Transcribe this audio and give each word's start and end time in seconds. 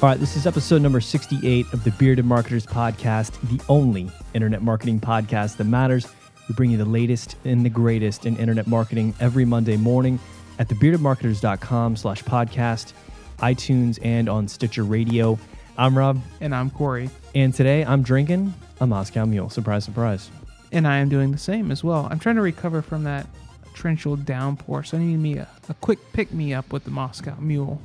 All 0.00 0.08
right, 0.08 0.20
this 0.20 0.36
is 0.36 0.46
episode 0.46 0.80
number 0.80 1.00
68 1.00 1.72
of 1.72 1.82
the 1.82 1.90
Bearded 1.92 2.24
Marketers 2.24 2.64
Podcast, 2.64 3.32
the 3.48 3.60
only 3.68 4.08
internet 4.32 4.62
marketing 4.62 5.00
podcast 5.00 5.56
that 5.56 5.64
matters. 5.64 6.06
We 6.48 6.54
bring 6.54 6.70
you 6.70 6.78
the 6.78 6.84
latest 6.84 7.34
and 7.44 7.64
the 7.64 7.68
greatest 7.70 8.24
in 8.24 8.36
internet 8.36 8.68
marketing 8.68 9.12
every 9.18 9.44
Monday 9.44 9.76
morning 9.76 10.20
at 10.60 10.68
thebeardedmarketers.com 10.68 11.96
slash 11.96 12.22
podcast, 12.22 12.92
iTunes, 13.38 13.98
and 14.02 14.28
on 14.28 14.46
Stitcher 14.46 14.84
Radio. 14.84 15.36
I'm 15.76 15.98
Rob, 15.98 16.20
And 16.40 16.54
I'm 16.54 16.70
Corey. 16.70 17.10
and 17.34 17.52
today 17.52 17.84
I'm 17.84 18.02
drinking 18.02 18.54
a 18.80 18.86
Moscow 18.86 19.24
Mule. 19.26 19.50
Surprise, 19.50 19.82
surprise. 19.84 20.30
And 20.70 20.86
I 20.86 20.98
am 20.98 21.08
doing 21.08 21.32
the 21.32 21.38
same 21.38 21.72
as 21.72 21.82
well. 21.82 22.06
I'm 22.08 22.20
trying 22.20 22.36
to 22.36 22.42
recover 22.42 22.82
from 22.82 23.02
that 23.04 23.26
torrential 23.74 24.14
downpour, 24.14 24.84
so 24.84 24.96
I 24.96 25.00
need 25.00 25.16
me 25.18 25.38
a, 25.38 25.48
a 25.68 25.74
quick 25.74 25.98
pick 26.12 26.32
me 26.32 26.54
up 26.54 26.72
with 26.72 26.84
the 26.84 26.90
Moscow 26.92 27.34
Mule. 27.40 27.80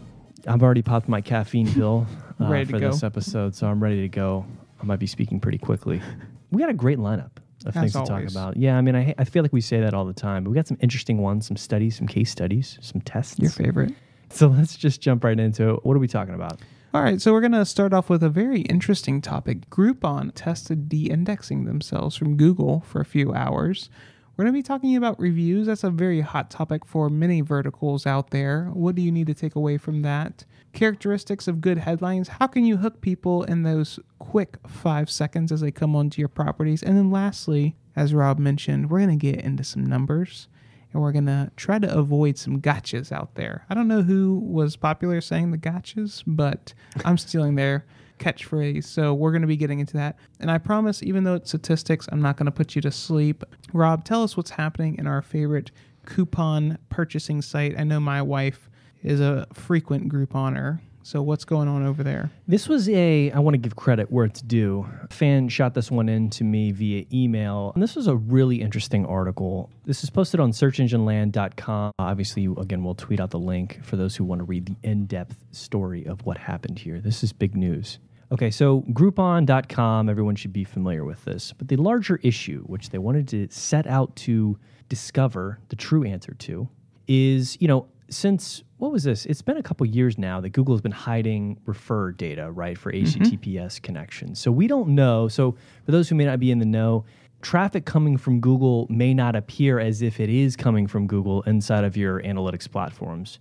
I've 0.48 0.64
already 0.64 0.82
popped 0.82 1.08
my 1.08 1.22
caffeine 1.22 1.72
pill 1.74 2.08
uh, 2.40 2.66
for 2.66 2.80
go. 2.80 2.92
this 2.92 3.04
episode, 3.04 3.56
so 3.56 3.68
I'm 3.68 3.82
ready 3.82 4.02
to 4.02 4.10
go. 4.10 4.46
I 4.82 4.86
might 4.86 5.00
be 5.00 5.08
speaking 5.08 5.40
pretty 5.40 5.58
quickly. 5.58 6.02
We 6.52 6.60
got 6.60 6.70
a 6.70 6.74
great 6.74 7.00
lineup 7.00 7.32
of 7.66 7.76
As 7.76 7.82
things 7.82 7.94
to 7.94 8.06
talk 8.06 8.30
about. 8.30 8.58
Yeah, 8.58 8.78
I 8.78 8.82
mean, 8.82 8.96
I, 8.96 9.16
I 9.18 9.24
feel 9.24 9.42
like 9.42 9.52
we 9.52 9.60
say 9.60 9.80
that 9.80 9.96
all 9.96 10.06
the 10.06 10.14
time, 10.14 10.44
but 10.44 10.52
we 10.52 10.56
got 10.56 10.68
some 10.68 10.78
interesting 10.82 11.18
ones, 11.18 11.48
some 11.48 11.58
studies, 11.58 11.98
some 11.98 12.06
case 12.06 12.30
studies, 12.30 12.78
some 12.80 13.02
tests. 13.02 13.40
Your 13.40 13.50
favorite. 13.50 13.92
So 14.30 14.50
let's 14.50 14.78
just 14.78 15.02
jump 15.02 15.24
right 15.24 15.40
into 15.40 15.74
it. 15.74 15.84
What 15.84 15.96
are 15.96 16.00
we 16.00 16.08
talking 16.08 16.36
about? 16.36 16.60
All 16.94 17.02
right, 17.02 17.20
so 17.20 17.34
we're 17.34 17.42
going 17.42 17.54
to 17.54 17.66
start 17.66 17.92
off 17.92 18.08
with 18.08 18.22
a 18.22 18.30
very 18.30 18.62
interesting 18.62 19.20
topic. 19.20 19.68
Groupon 19.72 20.32
tested 20.36 20.90
de 20.90 21.10
indexing 21.10 21.66
themselves 21.66 22.16
from 22.16 22.38
Google 22.38 22.82
for 22.82 23.02
a 23.02 23.06
few 23.06 23.34
hours. 23.34 23.90
We're 24.36 24.46
going 24.46 24.54
to 24.54 24.58
be 24.58 24.64
talking 24.64 24.96
about 24.96 25.20
reviews. 25.20 25.68
That's 25.68 25.84
a 25.84 25.92
very 25.92 26.22
hot 26.22 26.50
topic 26.50 26.88
for 26.88 27.08
many 27.08 27.42
verticals 27.42 28.08
out 28.08 28.32
there. 28.32 28.66
What 28.74 28.96
do 28.96 29.04
you 29.04 29.12
need 29.12 29.28
to 29.28 29.36
take 29.36 29.56
away 29.56 29.78
from 29.78 30.02
that? 30.02 30.44
Characteristics 30.74 31.48
of 31.48 31.62
good 31.62 31.78
headlines. 31.78 32.30
How 32.30 32.48
can 32.48 32.66
you 32.66 32.78
hook 32.78 33.00
people 33.02 33.44
in 33.44 33.62
those 33.62 34.00
quick 34.18 34.58
five 34.68 35.12
seconds 35.12 35.52
as 35.52 35.62
they 35.62 35.70
come 35.70 35.96
onto 35.96 36.20
your 36.20 36.30
properties? 36.30 36.82
And 36.82 36.98
then 36.98 37.12
lastly, 37.12 37.76
as 37.96 38.16
Rob 38.16 38.40
mentioned, 38.40 38.90
we're 38.90 39.06
going 39.06 39.20
to 39.20 39.34
get 39.34 39.46
into 39.46 39.64
some 39.64 39.86
numbers 39.86 40.48
and 40.92 41.04
we're 41.04 41.12
going 41.12 41.28
to 41.28 41.52
try 41.56 41.78
to 41.78 41.96
avoid 41.96 42.40
some 42.40 42.60
gotchas 42.60 43.12
out 43.12 43.36
there. 43.36 43.68
I 43.70 43.76
don't 43.76 43.88
know 43.88 44.02
who 44.02 44.40
was 44.40 44.76
popular 44.76 45.22
saying 45.22 45.52
the 45.52 45.60
gotchas, 45.60 46.24
but 46.26 46.74
I'm 47.06 47.20
stealing 47.20 47.54
their 47.54 47.86
catchphrase. 48.24 48.86
So 48.86 49.14
we're 49.14 49.32
going 49.32 49.42
to 49.42 49.48
be 49.48 49.58
getting 49.58 49.80
into 49.80 49.94
that. 49.94 50.18
And 50.40 50.50
I 50.50 50.58
promise, 50.58 51.04
even 51.04 51.24
though 51.24 51.36
it's 51.36 51.50
statistics, 51.50 52.08
I'm 52.12 52.22
not 52.22 52.38
going 52.38 52.46
to 52.46 52.52
put 52.52 52.76
you 52.76 52.82
to 52.82 52.92
sleep. 52.92 53.44
Rob, 53.74 54.04
tell 54.04 54.24
us 54.24 54.38
what's 54.38 54.52
happening 54.52 54.98
in 54.98 55.08
our 55.08 55.22
favorite 55.22 55.72
coupon 56.06 56.78
purchasing 56.90 57.42
site. 57.42 57.78
I 57.78 57.84
know 57.84 58.00
my 58.00 58.22
wife 58.22 58.70
is 59.04 59.20
a 59.20 59.48
frequent 59.54 60.12
Grouponer. 60.12 60.80
So 61.06 61.22
what's 61.22 61.44
going 61.44 61.68
on 61.68 61.86
over 61.86 62.02
there? 62.02 62.32
This 62.48 62.70
was 62.70 62.88
a, 62.88 63.30
I 63.32 63.40
want 63.40 63.56
to 63.56 63.58
give 63.58 63.76
credit 63.76 64.10
where 64.10 64.24
it's 64.24 64.42
due. 64.42 64.88
A 65.04 65.14
fan 65.14 65.50
shot 65.50 65.74
this 65.74 65.92
one 65.92 66.08
in 66.08 66.30
to 66.32 66.46
me 66.46 66.72
via 66.72 67.04
email. 67.12 67.74
And 67.74 67.84
this 67.84 67.98
was 67.98 68.08
a 68.08 68.16
really 68.16 68.62
interesting 68.62 69.06
article. 69.06 69.70
This 69.84 70.06
is 70.06 70.10
posted 70.10 70.40
on 70.40 70.52
searchengineland.com. 70.52 71.92
Obviously, 72.00 72.46
again, 72.58 72.86
we'll 72.86 72.96
tweet 72.96 73.20
out 73.20 73.32
the 73.32 73.40
link 73.40 73.84
for 73.84 73.98
those 73.98 74.16
who 74.16 74.24
want 74.24 74.40
to 74.40 74.46
read 74.46 74.66
the 74.68 74.76
in 74.82 75.06
depth 75.06 75.44
story 75.52 76.06
of 76.06 76.26
what 76.26 76.38
happened 76.38 76.80
here. 76.80 77.02
This 77.02 77.22
is 77.22 77.34
big 77.34 77.58
news. 77.58 78.00
Okay, 78.34 78.50
so 78.50 78.82
Groupon.com, 78.90 80.10
everyone 80.10 80.36
should 80.36 80.54
be 80.54 80.64
familiar 80.64 81.06
with 81.06 81.24
this. 81.24 81.54
But 81.56 81.68
the 81.68 81.76
larger 81.76 82.20
issue, 82.24 82.64
which 82.64 82.90
they 82.90 82.98
wanted 82.98 83.28
to 83.28 83.48
set 83.52 83.86
out 83.86 84.16
to 84.18 84.58
discover 84.90 85.60
the 85.70 85.76
true 85.76 86.04
answer 86.04 86.34
to, 86.34 86.68
is, 87.08 87.62
you 87.62 87.68
know, 87.68 87.86
since 88.10 88.64
what 88.78 88.92
was 88.92 89.04
this? 89.04 89.28
It's 89.28 89.44
been 89.44 89.58
a 89.58 89.64
couple 89.64 89.86
years 89.86 90.18
now 90.18 90.42
that 90.42 90.50
Google 90.50 90.74
has 90.74 90.82
been 90.82 90.92
hiding 90.92 91.60
refer 91.66 92.12
data, 92.12 92.52
right, 92.52 92.76
for 92.76 92.92
mm-hmm. 92.92 93.22
HTTPS 93.22 93.80
connections. 93.84 94.40
So 94.40 94.52
we 94.52 94.66
don't 94.66 94.90
know. 94.90 95.28
So 95.28 95.56
for 95.86 95.92
those 95.92 96.10
who 96.10 96.16
may 96.16 96.26
not 96.26 96.40
be 96.40 96.50
in 96.50 96.58
the 96.58 96.66
know, 96.66 97.06
traffic 97.44 97.86
coming 97.86 98.18
from 98.18 98.40
Google 98.40 98.88
may 98.90 99.14
not 99.14 99.36
appear 99.36 99.80
as 99.80 100.02
if 100.02 100.20
it 100.20 100.32
is 100.32 100.56
coming 100.56 100.88
from 100.88 101.06
Google 101.06 101.44
inside 101.44 101.84
of 101.84 101.96
your 101.96 102.20
analytics 102.24 102.70
platforms. 102.70 103.38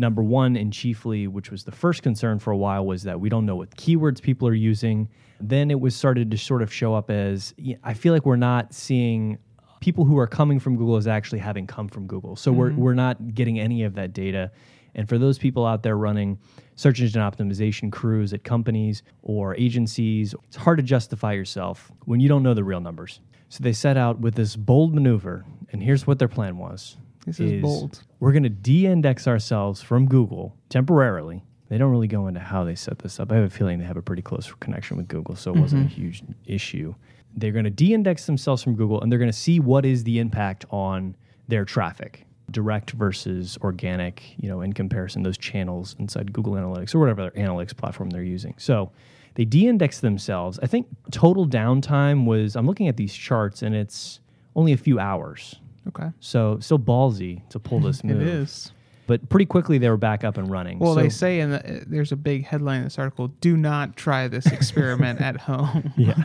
Number 0.00 0.22
one, 0.22 0.56
and 0.56 0.72
chiefly, 0.72 1.26
which 1.26 1.50
was 1.50 1.64
the 1.64 1.72
first 1.72 2.04
concern 2.04 2.38
for 2.38 2.52
a 2.52 2.56
while, 2.56 2.86
was 2.86 3.02
that 3.02 3.18
we 3.18 3.28
don't 3.28 3.44
know 3.44 3.56
what 3.56 3.76
keywords 3.76 4.22
people 4.22 4.46
are 4.46 4.54
using. 4.54 5.08
Then 5.40 5.72
it 5.72 5.80
was 5.80 5.96
started 5.96 6.30
to 6.30 6.38
sort 6.38 6.62
of 6.62 6.72
show 6.72 6.94
up 6.94 7.10
as 7.10 7.52
I 7.82 7.94
feel 7.94 8.12
like 8.12 8.24
we're 8.24 8.36
not 8.36 8.72
seeing 8.72 9.38
people 9.80 10.04
who 10.04 10.16
are 10.18 10.26
coming 10.26 10.60
from 10.60 10.76
Google 10.76 10.96
as 10.96 11.08
actually 11.08 11.40
having 11.40 11.66
come 11.66 11.88
from 11.88 12.06
Google. 12.06 12.36
So 12.36 12.52
we're, 12.52 12.70
mm-hmm. 12.70 12.80
we're 12.80 12.94
not 12.94 13.34
getting 13.34 13.58
any 13.58 13.82
of 13.82 13.94
that 13.94 14.12
data. 14.12 14.52
And 14.94 15.08
for 15.08 15.18
those 15.18 15.38
people 15.38 15.66
out 15.66 15.82
there 15.82 15.96
running 15.96 16.38
search 16.76 17.00
engine 17.00 17.22
optimization 17.22 17.90
crews 17.90 18.32
at 18.32 18.44
companies 18.44 19.02
or 19.22 19.56
agencies, 19.56 20.34
it's 20.44 20.56
hard 20.56 20.78
to 20.78 20.82
justify 20.82 21.32
yourself 21.32 21.90
when 22.04 22.20
you 22.20 22.28
don't 22.28 22.42
know 22.42 22.54
the 22.54 22.64
real 22.64 22.80
numbers. 22.80 23.20
So 23.48 23.64
they 23.64 23.72
set 23.72 23.96
out 23.96 24.20
with 24.20 24.34
this 24.34 24.56
bold 24.56 24.94
maneuver, 24.94 25.44
and 25.72 25.82
here's 25.82 26.06
what 26.06 26.18
their 26.18 26.28
plan 26.28 26.58
was. 26.58 26.96
This 27.28 27.40
is 27.40 27.62
bold. 27.62 28.02
We're 28.20 28.32
going 28.32 28.42
to 28.44 28.48
de-index 28.48 29.28
ourselves 29.28 29.82
from 29.82 30.06
Google 30.06 30.56
temporarily. 30.70 31.44
They 31.68 31.76
don't 31.76 31.90
really 31.90 32.08
go 32.08 32.26
into 32.26 32.40
how 32.40 32.64
they 32.64 32.74
set 32.74 32.98
this 33.00 33.20
up. 33.20 33.30
I 33.30 33.36
have 33.36 33.44
a 33.44 33.50
feeling 33.50 33.78
they 33.78 33.84
have 33.84 33.98
a 33.98 34.02
pretty 34.02 34.22
close 34.22 34.50
connection 34.60 34.96
with 34.96 35.08
Google, 35.08 35.36
so 35.36 35.52
it 35.52 35.60
wasn't 35.60 35.82
a 35.82 35.84
mm-hmm. 35.90 36.00
huge 36.00 36.22
issue. 36.46 36.94
They're 37.36 37.52
going 37.52 37.66
to 37.66 37.70
de-index 37.70 38.24
themselves 38.24 38.62
from 38.62 38.74
Google, 38.74 39.02
and 39.02 39.12
they're 39.12 39.18
going 39.18 39.30
to 39.30 39.36
see 39.36 39.60
what 39.60 39.84
is 39.84 40.04
the 40.04 40.18
impact 40.18 40.64
on 40.70 41.14
their 41.46 41.66
traffic, 41.66 42.26
direct 42.50 42.92
versus 42.92 43.58
organic. 43.60 44.22
You 44.38 44.48
know, 44.48 44.62
in 44.62 44.72
comparison, 44.72 45.22
those 45.22 45.36
channels 45.36 45.94
inside 45.98 46.32
Google 46.32 46.54
Analytics 46.54 46.94
or 46.94 47.00
whatever 47.00 47.22
their 47.22 47.30
analytics 47.32 47.76
platform 47.76 48.08
they're 48.08 48.22
using. 48.22 48.54
So 48.56 48.90
they 49.34 49.44
de-index 49.44 50.00
themselves. 50.00 50.58
I 50.62 50.66
think 50.66 50.86
total 51.10 51.46
downtime 51.46 52.24
was. 52.24 52.56
I'm 52.56 52.66
looking 52.66 52.88
at 52.88 52.96
these 52.96 53.12
charts, 53.12 53.62
and 53.62 53.74
it's 53.74 54.20
only 54.56 54.72
a 54.72 54.78
few 54.78 54.98
hours. 54.98 55.56
Okay. 55.88 56.10
So 56.20 56.58
still 56.60 56.78
ballsy 56.78 57.48
to 57.50 57.58
pull 57.58 57.80
this 57.80 58.02
move. 58.04 58.20
It 58.22 58.26
is. 58.28 58.72
But 59.06 59.26
pretty 59.30 59.46
quickly 59.46 59.78
they 59.78 59.88
were 59.88 59.96
back 59.96 60.22
up 60.22 60.36
and 60.36 60.50
running. 60.50 60.78
Well, 60.78 60.94
So- 60.94 61.00
they 61.00 61.08
say 61.08 61.40
in 61.40 61.50
the, 61.50 61.84
there's 61.86 62.12
a 62.12 62.16
big 62.16 62.44
headline 62.44 62.78
in 62.78 62.84
this 62.84 62.98
article: 62.98 63.28
"Do 63.40 63.56
not 63.56 63.96
try 63.96 64.28
this 64.28 64.44
experiment 64.46 65.20
at 65.22 65.36
home." 65.40 65.92
yeah, 65.96 66.24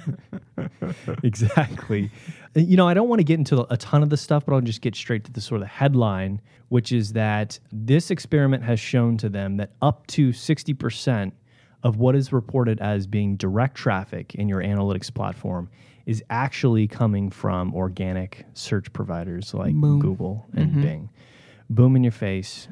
exactly. 1.23 2.11
Uh, 2.55 2.59
You 2.59 2.77
know, 2.77 2.87
I 2.87 2.93
don't 2.93 3.07
want 3.09 3.19
to 3.19 3.23
get 3.23 3.39
into 3.39 3.65
a 3.71 3.77
ton 3.77 4.03
of 4.03 4.09
the 4.09 4.17
stuff, 4.17 4.45
but 4.45 4.53
I'll 4.53 4.61
just 4.61 4.81
get 4.81 4.95
straight 4.95 5.23
to 5.25 5.31
the 5.31 5.41
sort 5.41 5.61
of 5.61 5.67
headline, 5.67 6.41
which 6.69 6.91
is 6.91 7.13
that 7.13 7.59
this 7.71 8.11
experiment 8.11 8.63
has 8.63 8.79
shown 8.79 9.17
to 9.17 9.29
them 9.29 9.57
that 9.57 9.71
up 9.81 10.05
to 10.07 10.29
60% 10.29 11.31
of 11.83 11.97
what 11.97 12.15
is 12.15 12.31
reported 12.31 12.79
as 12.79 13.07
being 13.07 13.35
direct 13.35 13.75
traffic 13.75 14.35
in 14.35 14.47
your 14.47 14.61
analytics 14.61 15.13
platform 15.13 15.69
is 16.05 16.23
actually 16.29 16.87
coming 16.87 17.29
from 17.29 17.73
organic 17.73 18.45
search 18.53 18.91
providers 18.93 19.53
like 19.53 19.73
Boom. 19.73 19.99
Google 19.99 20.45
and 20.53 20.71
mm-hmm. 20.71 20.81
Bing. 20.81 21.09
Boom 21.69 21.95
in 21.95 22.03
your 22.03 22.11
face. 22.11 22.67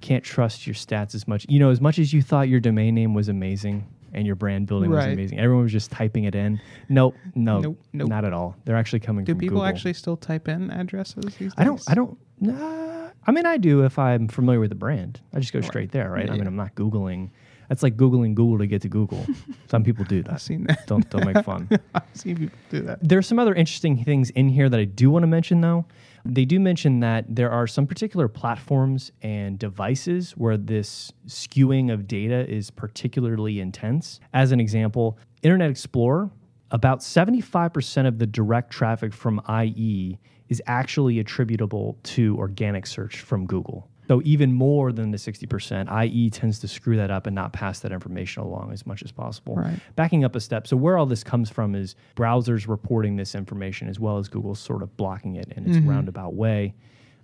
Can't 0.00 0.22
trust 0.22 0.66
your 0.66 0.74
stats 0.74 1.14
as 1.14 1.26
much. 1.26 1.46
You 1.48 1.58
know, 1.58 1.70
as 1.70 1.80
much 1.80 1.98
as 1.98 2.12
you 2.12 2.20
thought 2.20 2.48
your 2.48 2.60
domain 2.60 2.94
name 2.94 3.14
was 3.14 3.28
amazing 3.28 3.86
and 4.12 4.26
your 4.26 4.36
brand 4.36 4.66
building 4.66 4.90
was 4.90 5.04
amazing, 5.04 5.38
everyone 5.40 5.62
was 5.64 5.72
just 5.72 5.90
typing 5.90 6.24
it 6.24 6.34
in. 6.34 6.60
Nope, 6.90 7.16
no, 7.34 7.60
Nope, 7.60 7.78
nope. 7.94 8.08
not 8.08 8.24
at 8.24 8.32
all. 8.34 8.54
They're 8.64 8.76
actually 8.76 9.00
coming 9.00 9.24
Do 9.24 9.32
from 9.32 9.40
people 9.40 9.56
Google. 9.56 9.64
actually 9.66 9.94
still 9.94 10.16
type 10.18 10.46
in 10.46 10.70
addresses 10.70 11.24
these 11.24 11.36
days? 11.38 11.54
I 11.56 11.64
don't. 11.64 11.82
I 11.88 11.94
don't. 11.94 12.18
Nah, 12.40 13.08
I 13.26 13.32
mean, 13.32 13.46
I 13.46 13.56
do 13.56 13.84
if 13.84 13.98
I'm 13.98 14.28
familiar 14.28 14.60
with 14.60 14.68
the 14.68 14.76
brand. 14.76 15.20
I 15.32 15.40
just 15.40 15.52
go 15.54 15.62
straight 15.62 15.90
there, 15.92 16.10
right? 16.10 16.28
I 16.28 16.32
mean, 16.32 16.42
Yeah. 16.42 16.48
I'm 16.48 16.56
not 16.56 16.74
googling. 16.74 17.30
That's 17.68 17.82
like 17.82 17.96
googling 17.96 18.34
Google 18.34 18.58
to 18.58 18.66
get 18.66 18.82
to 18.82 18.88
Google. 18.88 19.24
Some 19.68 19.84
people 19.84 20.04
do 20.04 20.22
that. 20.22 20.34
I've 20.34 20.42
seen 20.42 20.64
that. 20.64 20.86
Don't 20.86 21.08
don't 21.10 21.24
make 21.24 21.44
fun. 21.44 21.68
I've 21.94 22.02
seen 22.12 22.36
people 22.36 22.58
do 22.70 22.80
that. 22.82 22.98
There's 23.02 23.26
some 23.26 23.38
other 23.38 23.54
interesting 23.54 24.02
things 24.04 24.30
in 24.30 24.48
here 24.48 24.68
that 24.68 24.78
I 24.78 24.84
do 24.84 25.10
want 25.10 25.22
to 25.22 25.26
mention, 25.26 25.60
though. 25.60 25.86
They 26.26 26.46
do 26.46 26.58
mention 26.58 27.00
that 27.00 27.26
there 27.28 27.50
are 27.50 27.66
some 27.66 27.86
particular 27.86 28.28
platforms 28.28 29.12
and 29.20 29.58
devices 29.58 30.32
where 30.32 30.56
this 30.56 31.12
skewing 31.26 31.92
of 31.92 32.08
data 32.08 32.48
is 32.50 32.70
particularly 32.70 33.60
intense. 33.60 34.20
As 34.32 34.50
an 34.50 34.58
example, 34.58 35.18
Internet 35.42 35.70
Explorer, 35.70 36.30
about 36.70 37.00
75% 37.00 38.06
of 38.06 38.18
the 38.18 38.26
direct 38.26 38.72
traffic 38.72 39.12
from 39.12 39.40
IE 39.48 40.18
is 40.48 40.62
actually 40.66 41.18
attributable 41.18 41.98
to 42.02 42.36
organic 42.38 42.86
search 42.86 43.20
from 43.20 43.46
Google. 43.46 43.88
So 44.08 44.20
even 44.24 44.52
more 44.52 44.92
than 44.92 45.10
the 45.10 45.18
60%, 45.18 46.04
IE 46.06 46.30
tends 46.30 46.58
to 46.60 46.68
screw 46.68 46.96
that 46.96 47.10
up 47.10 47.26
and 47.26 47.34
not 47.34 47.52
pass 47.52 47.80
that 47.80 47.92
information 47.92 48.42
along 48.42 48.72
as 48.72 48.86
much 48.86 49.02
as 49.02 49.12
possible. 49.12 49.56
Right. 49.56 49.78
Backing 49.96 50.24
up 50.24 50.34
a 50.36 50.40
step, 50.40 50.66
so 50.66 50.76
where 50.76 50.98
all 50.98 51.06
this 51.06 51.24
comes 51.24 51.50
from 51.50 51.74
is 51.74 51.94
browsers 52.16 52.68
reporting 52.68 53.16
this 53.16 53.34
information 53.34 53.88
as 53.88 53.98
well 53.98 54.18
as 54.18 54.28
Google 54.28 54.54
sort 54.54 54.82
of 54.82 54.96
blocking 54.96 55.36
it 55.36 55.52
in 55.56 55.66
its 55.68 55.78
roundabout 55.78 56.34
way. 56.34 56.74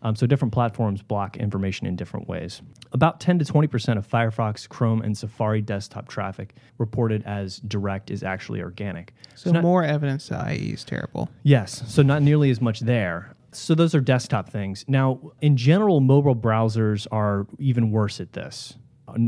Um, 0.02 0.16
so 0.16 0.26
different 0.26 0.54
platforms 0.54 1.02
block 1.02 1.36
information 1.36 1.86
in 1.86 1.94
different 1.94 2.26
ways. 2.26 2.62
About 2.92 3.20
10 3.20 3.38
to 3.40 3.44
20% 3.44 3.98
of 3.98 4.08
Firefox, 4.08 4.66
Chrome, 4.68 5.02
and 5.02 5.16
Safari 5.16 5.60
desktop 5.60 6.08
traffic 6.08 6.54
reported 6.78 7.22
as 7.24 7.58
direct 7.58 8.10
is 8.10 8.22
actually 8.22 8.62
organic. 8.62 9.12
So 9.34 9.50
not- 9.50 9.62
more 9.62 9.84
evidence 9.84 10.28
that 10.28 10.50
IE 10.52 10.72
is 10.72 10.84
terrible. 10.84 11.28
Yes, 11.42 11.82
so 11.86 12.02
not 12.02 12.22
nearly 12.22 12.50
as 12.50 12.60
much 12.60 12.80
there. 12.80 13.34
So 13.52 13.74
those 13.74 13.94
are 13.94 14.00
desktop 14.00 14.48
things. 14.48 14.84
Now, 14.88 15.18
in 15.40 15.56
general, 15.56 16.00
mobile 16.00 16.36
browsers 16.36 17.06
are 17.10 17.46
even 17.58 17.90
worse 17.90 18.20
at 18.20 18.32
this. 18.32 18.76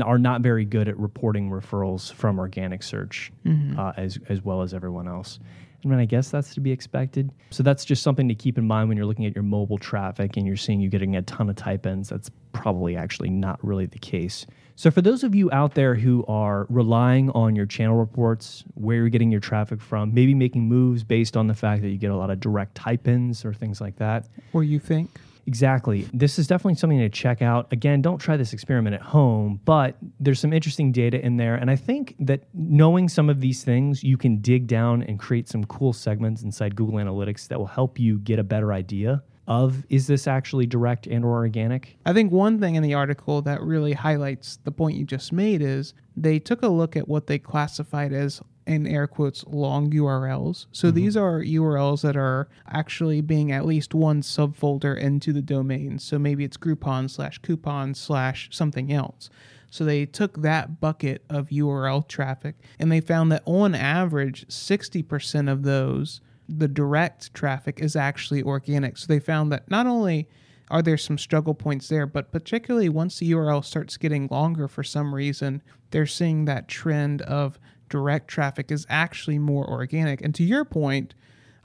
are 0.03 0.17
not 0.17 0.41
very 0.41 0.63
good 0.65 0.87
at 0.87 0.97
reporting 0.97 1.49
referrals 1.49 2.11
from 2.13 2.39
organic 2.39 2.83
search 2.83 3.31
Mm-hmm. 3.45 3.77
uh, 3.79 3.91
as 3.97 4.17
as 4.29 4.41
well 4.41 4.61
as 4.61 4.73
everyone 4.73 5.07
else. 5.07 5.39
I 5.83 5.89
mean, 5.89 5.99
I 5.99 6.05
guess 6.05 6.29
that's 6.31 6.53
to 6.53 6.61
be 6.61 6.71
expected. 6.71 7.29
So 7.49 7.61
that's 7.61 7.83
just 7.83 8.03
something 8.03 8.29
to 8.29 8.35
keep 8.35 8.57
in 8.57 8.65
mind 8.65 8.87
when 8.87 8.95
you're 8.95 9.05
looking 9.05 9.25
at 9.25 9.35
your 9.35 9.43
mobile 9.43 9.77
traffic 9.77 10.37
and 10.37 10.47
you're 10.47 10.55
seeing 10.55 10.79
you 10.79 10.87
getting 10.87 11.17
a 11.17 11.21
ton 11.23 11.49
of 11.49 11.57
type 11.57 11.85
ins. 11.85 12.07
That's 12.07 12.31
probably 12.53 12.95
actually 12.95 13.29
not 13.29 13.61
really 13.61 13.85
the 13.85 13.99
case. 13.99 14.45
So 14.75 14.89
for 14.89 15.01
those 15.01 15.23
of 15.23 15.35
you 15.35 15.51
out 15.51 15.75
there 15.75 15.95
who 15.95 16.25
are 16.27 16.65
relying 16.69 17.29
on 17.31 17.55
your 17.55 17.65
channel 17.65 17.95
reports, 17.95 18.63
where 18.73 18.97
you're 18.97 19.09
getting 19.09 19.31
your 19.31 19.39
traffic 19.39 19.81
from, 19.81 20.13
maybe 20.13 20.33
making 20.33 20.67
moves 20.67 21.03
based 21.03 21.37
on 21.37 21.47
the 21.47 21.53
fact 21.53 21.81
that 21.83 21.89
you 21.89 21.97
get 21.97 22.11
a 22.11 22.15
lot 22.15 22.29
of 22.29 22.39
direct 22.39 22.75
type 22.75 23.07
ins 23.07 23.45
or 23.45 23.53
things 23.53 23.79
like 23.79 23.97
that, 23.97 24.27
Or 24.51 24.63
you 24.63 24.79
think? 24.79 25.09
Exactly. 25.45 26.07
This 26.13 26.39
is 26.39 26.47
definitely 26.47 26.75
something 26.75 26.99
to 26.99 27.09
check 27.09 27.41
out. 27.41 27.71
Again, 27.71 28.01
don't 28.01 28.17
try 28.17 28.37
this 28.37 28.53
experiment 28.53 28.95
at 28.95 29.01
home, 29.01 29.59
but 29.65 29.97
there's 30.19 30.39
some 30.39 30.53
interesting 30.53 30.91
data 30.91 31.23
in 31.23 31.37
there. 31.37 31.55
And 31.55 31.69
I 31.69 31.75
think 31.75 32.15
that 32.19 32.45
knowing 32.53 33.09
some 33.09 33.29
of 33.29 33.41
these 33.41 33.63
things, 33.63 34.03
you 34.03 34.17
can 34.17 34.37
dig 34.37 34.67
down 34.67 35.03
and 35.03 35.19
create 35.19 35.49
some 35.49 35.65
cool 35.65 35.91
segments 35.91 36.43
inside 36.43 36.75
Google 36.75 36.95
Analytics 36.95 37.49
that 37.49 37.59
will 37.59 37.67
help 37.67 37.99
you 37.99 38.19
get 38.19 38.39
a 38.39 38.43
better 38.43 38.71
idea 38.71 39.21
of 39.47 39.85
is 39.89 40.07
this 40.07 40.27
actually 40.27 40.65
direct 40.65 41.07
and 41.07 41.25
or 41.25 41.35
organic? 41.35 41.97
I 42.05 42.13
think 42.13 42.31
one 42.31 42.59
thing 42.59 42.75
in 42.75 42.83
the 42.83 42.93
article 42.93 43.41
that 43.41 43.61
really 43.61 43.93
highlights 43.93 44.57
the 44.63 44.71
point 44.71 44.97
you 44.97 45.05
just 45.05 45.33
made 45.33 45.61
is 45.61 45.93
they 46.15 46.39
took 46.39 46.61
a 46.61 46.67
look 46.67 46.95
at 46.95 47.07
what 47.07 47.27
they 47.27 47.39
classified 47.39 48.13
as 48.13 48.41
in 48.65 48.87
air 48.87 49.07
quotes 49.07 49.43
long 49.47 49.91
URLs. 49.91 50.67
So 50.71 50.87
mm-hmm. 50.87 50.95
these 50.95 51.17
are 51.17 51.41
URLs 51.41 52.01
that 52.01 52.15
are 52.15 52.47
actually 52.67 53.21
being 53.21 53.51
at 53.51 53.65
least 53.65 53.93
one 53.93 54.21
subfolder 54.21 54.97
into 54.97 55.33
the 55.33 55.41
domain. 55.41 55.99
So 55.99 56.17
maybe 56.17 56.43
it's 56.43 56.57
Groupon 56.57 57.09
slash 57.09 57.39
coupon 57.39 57.93
slash 57.93 58.49
something 58.51 58.91
else. 58.91 59.29
So 59.69 59.83
they 59.83 60.05
took 60.05 60.41
that 60.43 60.79
bucket 60.79 61.23
of 61.29 61.49
URL 61.49 62.07
traffic 62.07 62.55
and 62.77 62.91
they 62.91 63.01
found 63.01 63.31
that 63.31 63.41
on 63.45 63.73
average, 63.73 64.47
60% 64.47 65.51
of 65.51 65.63
those, 65.63 66.21
the 66.47 66.67
direct 66.67 67.33
traffic 67.33 67.79
is 67.79 67.95
actually 67.95 68.43
organic. 68.43 68.97
So 68.97 69.07
they 69.07 69.19
found 69.19 69.51
that 69.51 69.69
not 69.69 69.87
only 69.87 70.27
are 70.69 70.81
there 70.81 70.97
some 70.97 71.17
struggle 71.17 71.53
points 71.53 71.87
there, 71.87 72.05
but 72.05 72.31
particularly 72.31 72.89
once 72.89 73.19
the 73.19 73.31
URL 73.31 73.63
starts 73.63 73.97
getting 73.97 74.27
longer 74.31 74.67
for 74.67 74.83
some 74.83 75.13
reason, 75.13 75.61
they're 75.91 76.05
seeing 76.05 76.45
that 76.45 76.67
trend 76.67 77.21
of 77.23 77.59
direct 77.89 78.27
traffic 78.27 78.71
is 78.71 78.85
actually 78.89 79.37
more 79.37 79.69
organic. 79.69 80.21
And 80.21 80.33
to 80.35 80.43
your 80.43 80.65
point, 80.65 81.13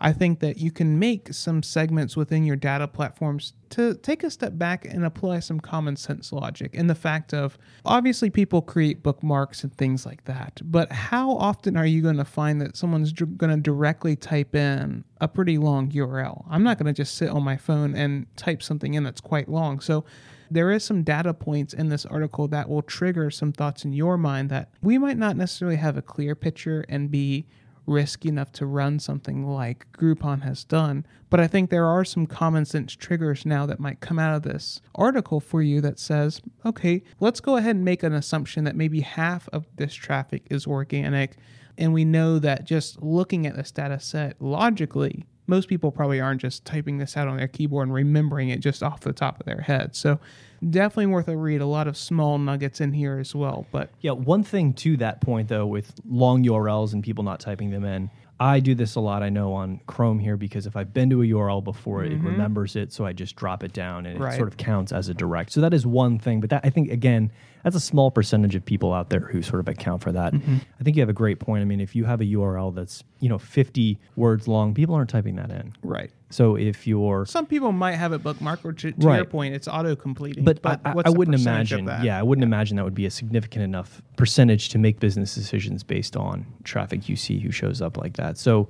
I 0.00 0.12
think 0.12 0.40
that 0.40 0.58
you 0.58 0.70
can 0.70 0.98
make 0.98 1.32
some 1.32 1.62
segments 1.62 2.16
within 2.16 2.44
your 2.44 2.56
data 2.56 2.86
platforms 2.86 3.52
to 3.70 3.94
take 3.94 4.22
a 4.22 4.30
step 4.30 4.56
back 4.56 4.84
and 4.84 5.04
apply 5.04 5.40
some 5.40 5.60
common 5.60 5.96
sense 5.96 6.32
logic 6.32 6.74
in 6.74 6.86
the 6.86 6.94
fact 6.94 7.34
of 7.34 7.58
obviously 7.84 8.30
people 8.30 8.62
create 8.62 9.02
bookmarks 9.02 9.64
and 9.64 9.74
things 9.76 10.06
like 10.06 10.24
that. 10.24 10.60
But 10.64 10.92
how 10.92 11.32
often 11.32 11.76
are 11.76 11.86
you 11.86 12.00
going 12.00 12.16
to 12.16 12.24
find 12.24 12.60
that 12.60 12.76
someone's 12.76 13.12
going 13.12 13.50
to 13.50 13.60
directly 13.60 14.14
type 14.14 14.54
in 14.54 15.04
a 15.20 15.26
pretty 15.26 15.58
long 15.58 15.90
URL? 15.90 16.44
I'm 16.48 16.62
not 16.62 16.78
going 16.78 16.86
to 16.86 16.96
just 16.96 17.16
sit 17.16 17.28
on 17.28 17.42
my 17.42 17.56
phone 17.56 17.94
and 17.94 18.26
type 18.36 18.62
something 18.62 18.94
in 18.94 19.02
that's 19.02 19.20
quite 19.20 19.48
long. 19.48 19.80
So 19.80 20.04
there 20.50 20.70
is 20.70 20.84
some 20.84 21.02
data 21.02 21.34
points 21.34 21.74
in 21.74 21.88
this 21.88 22.06
article 22.06 22.48
that 22.48 22.68
will 22.68 22.82
trigger 22.82 23.30
some 23.30 23.52
thoughts 23.52 23.84
in 23.84 23.92
your 23.92 24.16
mind 24.16 24.48
that 24.50 24.70
we 24.80 24.96
might 24.96 25.18
not 25.18 25.36
necessarily 25.36 25.76
have 25.76 25.96
a 25.96 26.02
clear 26.02 26.34
picture 26.34 26.84
and 26.88 27.10
be 27.10 27.46
risky 27.88 28.28
enough 28.28 28.52
to 28.52 28.66
run 28.66 28.98
something 28.98 29.46
like 29.46 29.86
Groupon 29.92 30.42
has 30.42 30.62
done. 30.64 31.06
But 31.30 31.40
I 31.40 31.46
think 31.46 31.70
there 31.70 31.86
are 31.86 32.04
some 32.04 32.26
common 32.26 32.64
sense 32.64 32.94
triggers 32.94 33.44
now 33.44 33.66
that 33.66 33.80
might 33.80 34.00
come 34.00 34.18
out 34.18 34.34
of 34.34 34.42
this 34.42 34.80
article 34.94 35.40
for 35.40 35.62
you 35.62 35.80
that 35.80 35.98
says, 35.98 36.40
okay, 36.64 37.02
let's 37.18 37.40
go 37.40 37.56
ahead 37.56 37.76
and 37.76 37.84
make 37.84 38.02
an 38.02 38.12
assumption 38.12 38.64
that 38.64 38.76
maybe 38.76 39.00
half 39.00 39.48
of 39.52 39.66
this 39.76 39.94
traffic 39.94 40.46
is 40.50 40.66
organic. 40.66 41.36
And 41.76 41.92
we 41.92 42.04
know 42.04 42.38
that 42.38 42.64
just 42.64 43.02
looking 43.02 43.46
at 43.46 43.56
this 43.56 43.70
data 43.70 44.00
set 44.00 44.40
logically, 44.40 45.24
most 45.48 45.68
people 45.68 45.90
probably 45.90 46.20
aren't 46.20 46.40
just 46.40 46.64
typing 46.64 46.98
this 46.98 47.16
out 47.16 47.26
on 47.26 47.36
their 47.36 47.48
keyboard 47.48 47.88
and 47.88 47.94
remembering 47.94 48.50
it 48.50 48.60
just 48.60 48.82
off 48.82 49.00
the 49.00 49.12
top 49.12 49.40
of 49.40 49.46
their 49.46 49.62
head. 49.62 49.96
So 49.96 50.20
definitely 50.68 51.06
worth 51.06 51.28
a 51.28 51.36
read. 51.36 51.60
A 51.60 51.66
lot 51.66 51.88
of 51.88 51.96
small 51.96 52.38
nuggets 52.38 52.80
in 52.80 52.92
here 52.92 53.18
as 53.18 53.34
well. 53.34 53.66
But 53.72 53.90
Yeah, 54.00 54.12
one 54.12 54.44
thing 54.44 54.74
to 54.74 54.96
that 54.98 55.20
point 55.20 55.48
though, 55.48 55.66
with 55.66 55.94
long 56.08 56.44
URLs 56.44 56.92
and 56.92 57.02
people 57.02 57.24
not 57.24 57.40
typing 57.40 57.70
them 57.70 57.84
in, 57.84 58.10
I 58.40 58.60
do 58.60 58.74
this 58.74 58.94
a 58.94 59.00
lot. 59.00 59.22
I 59.22 59.30
know 59.30 59.52
on 59.52 59.80
Chrome 59.86 60.18
here 60.20 60.36
because 60.36 60.66
if 60.66 60.76
I've 60.76 60.94
been 60.94 61.10
to 61.10 61.22
a 61.22 61.26
URL 61.26 61.64
before, 61.64 62.04
it 62.04 62.12
mm-hmm. 62.12 62.26
remembers 62.26 62.76
it, 62.76 62.92
so 62.92 63.04
I 63.04 63.12
just 63.12 63.34
drop 63.34 63.64
it 63.64 63.72
down 63.72 64.06
and 64.06 64.20
Right. 64.20 64.34
it 64.34 64.36
sort 64.36 64.48
of 64.48 64.56
counts 64.56 64.92
as 64.92 65.08
a 65.08 65.14
direct. 65.14 65.50
So 65.50 65.60
that 65.60 65.74
is 65.74 65.84
one 65.84 66.18
thing, 66.18 66.40
but 66.40 66.50
that 66.50 66.60
I 66.64 66.70
think 66.70 66.90
again, 66.92 67.32
that's 67.64 67.76
a 67.76 67.80
small 67.80 68.10
percentage 68.10 68.54
of 68.54 68.64
people 68.64 68.92
out 68.92 69.10
there 69.10 69.20
who 69.20 69.42
sort 69.42 69.60
of 69.60 69.68
account 69.68 70.02
for 70.02 70.12
that. 70.12 70.32
Mm-hmm. 70.32 70.56
I 70.80 70.84
think 70.84 70.96
you 70.96 71.02
have 71.02 71.08
a 71.08 71.14
great 71.14 71.38
point. 71.40 71.62
I 71.62 71.64
mean, 71.64 71.80
if 71.80 71.94
you 71.96 72.04
have 72.04 72.20
a 72.20 72.24
URL 72.24 72.74
that's 72.74 73.02
you 73.20 73.28
know 73.28 73.38
50 73.38 73.98
words 74.16 74.46
long, 74.48 74.74
people 74.74 74.94
aren't 74.94 75.10
typing 75.10 75.36
that 75.36 75.50
in. 75.50 75.72
right. 75.82 76.10
So 76.30 76.56
if 76.56 76.86
you're 76.86 77.24
Some 77.24 77.46
people 77.46 77.72
might 77.72 77.94
have 77.94 78.12
it 78.12 78.22
bookmarked, 78.22 78.62
or 78.64 78.74
to, 78.74 78.92
to 78.92 79.14
your 79.14 79.24
point, 79.24 79.54
it's 79.54 79.66
auto 79.66 79.96
completing. 79.96 80.44
but, 80.44 80.60
I, 80.62 80.76
I- 80.84 80.94
I 81.06 81.08
wouldn't 81.08 81.40
imagine. 81.40 81.86
That? 81.86 82.04
Yeah, 82.04 82.18
I 82.18 82.22
wouldn't 82.22 82.42
imagine 82.44 82.76
that 82.76 82.84
would 82.84 82.94
be 82.94 83.06
a 83.06 83.10
significant 83.10 83.64
enough 83.64 84.02
percentage 84.16 84.68
to 84.70 84.78
make 84.78 85.00
business 85.00 85.34
decisions 85.34 85.82
based 85.82 86.16
on 86.18 86.44
traffic 86.64 87.08
you 87.08 87.16
see 87.16 87.38
who 87.38 87.50
shows 87.50 87.80
up 87.80 87.96
like 87.96 88.18
that. 88.18 88.36
So, 88.36 88.68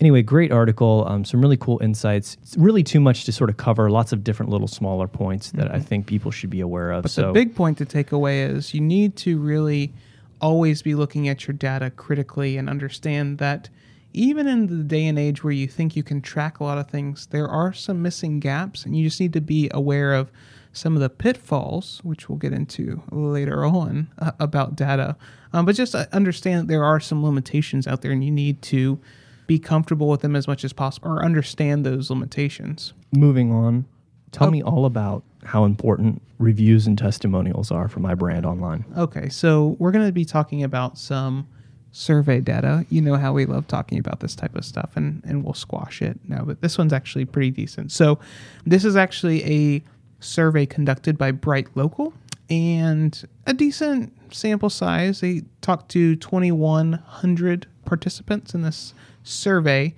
anyway, 0.00 0.22
great 0.22 0.52
article. 0.52 1.04
Um, 1.08 1.24
some 1.24 1.40
really 1.40 1.56
cool 1.56 1.78
insights. 1.82 2.36
It's 2.42 2.56
really 2.56 2.82
too 2.82 3.00
much 3.00 3.24
to 3.24 3.32
sort 3.32 3.50
of 3.50 3.56
cover. 3.56 3.90
Lots 3.90 4.12
of 4.12 4.24
different 4.24 4.50
little 4.50 4.68
smaller 4.68 5.08
points 5.08 5.52
that 5.52 5.72
I 5.72 5.80
think 5.80 6.06
people 6.06 6.30
should 6.30 6.50
be 6.50 6.60
aware 6.60 6.92
of. 6.92 7.02
But 7.02 7.10
so 7.10 7.28
the 7.28 7.32
big 7.32 7.54
point 7.54 7.78
to 7.78 7.84
take 7.84 8.12
away 8.12 8.42
is 8.42 8.74
you 8.74 8.80
need 8.80 9.16
to 9.16 9.38
really 9.38 9.92
always 10.40 10.82
be 10.82 10.94
looking 10.94 11.28
at 11.28 11.46
your 11.46 11.54
data 11.54 11.90
critically 11.90 12.56
and 12.56 12.68
understand 12.68 13.38
that 13.38 13.70
even 14.12 14.46
in 14.46 14.66
the 14.66 14.84
day 14.84 15.06
and 15.06 15.18
age 15.18 15.42
where 15.42 15.52
you 15.52 15.66
think 15.66 15.96
you 15.96 16.02
can 16.02 16.20
track 16.20 16.60
a 16.60 16.64
lot 16.64 16.78
of 16.78 16.88
things, 16.88 17.26
there 17.26 17.48
are 17.48 17.72
some 17.72 18.00
missing 18.00 18.38
gaps, 18.38 18.84
and 18.84 18.96
you 18.96 19.04
just 19.04 19.20
need 19.20 19.32
to 19.32 19.40
be 19.40 19.68
aware 19.72 20.14
of 20.14 20.30
some 20.72 20.94
of 20.94 21.00
the 21.00 21.08
pitfalls, 21.08 22.00
which 22.04 22.28
we'll 22.28 22.38
get 22.38 22.52
into 22.52 23.02
later 23.10 23.64
on 23.64 24.08
uh, 24.18 24.32
about 24.38 24.76
data. 24.76 25.16
Um, 25.52 25.64
but 25.64 25.74
just 25.74 25.94
uh, 25.94 26.06
understand 26.12 26.62
that 26.62 26.68
there 26.68 26.84
are 26.84 27.00
some 27.00 27.24
limitations 27.24 27.86
out 27.86 28.02
there, 28.02 28.12
and 28.12 28.24
you 28.24 28.30
need 28.30 28.62
to 28.62 29.00
be 29.46 29.58
comfortable 29.58 30.08
with 30.08 30.20
them 30.20 30.34
as 30.36 30.46
much 30.48 30.64
as 30.64 30.72
possible 30.72 31.08
or 31.08 31.24
understand 31.24 31.84
those 31.84 32.10
limitations. 32.10 32.92
moving 33.12 33.52
on, 33.52 33.84
tell 34.32 34.48
Oh. 34.48 34.50
me 34.50 34.62
all 34.62 34.86
about 34.86 35.22
how 35.44 35.64
important 35.64 36.20
reviews 36.38 36.86
and 36.86 36.96
testimonials 36.98 37.70
are 37.70 37.86
for 37.88 38.00
my 38.00 38.14
brand 38.14 38.44
online. 38.46 38.84
Okay, 38.96 39.28
so 39.28 39.76
we're 39.78 39.92
going 39.92 40.06
to 40.06 40.12
be 40.12 40.24
talking 40.24 40.62
about 40.64 40.98
some 40.98 41.46
survey 41.92 42.40
data. 42.40 42.84
You 42.90 43.00
know 43.02 43.14
how 43.16 43.32
we 43.32 43.44
love 43.46 43.68
talking 43.68 43.98
about 43.98 44.18
this 44.20 44.34
type 44.34 44.56
of 44.56 44.64
stuff, 44.64 44.92
and, 44.96 45.22
and 45.24 45.44
we'll 45.44 45.54
squash 45.54 46.02
it. 46.02 46.18
No, 46.26 46.42
but 46.44 46.60
this 46.60 46.76
one's 46.76 46.92
actually 46.92 47.24
pretty 47.26 47.50
decent. 47.52 47.92
So, 47.92 48.18
this 48.66 48.84
is 48.84 48.96
actually 48.96 49.44
a 49.44 49.82
survey 50.18 50.66
conducted 50.66 51.16
by 51.18 51.30
Bright 51.30 51.68
Local 51.76 52.12
and 52.50 53.22
a 53.46 53.52
decent 53.54 54.12
sample 54.34 54.70
size. 54.70 55.20
They 55.20 55.42
talked 55.60 55.90
to 55.90 56.16
2,100 56.16 57.66
participants 57.84 58.54
in 58.54 58.62
this 58.62 58.94
survey. 59.24 59.94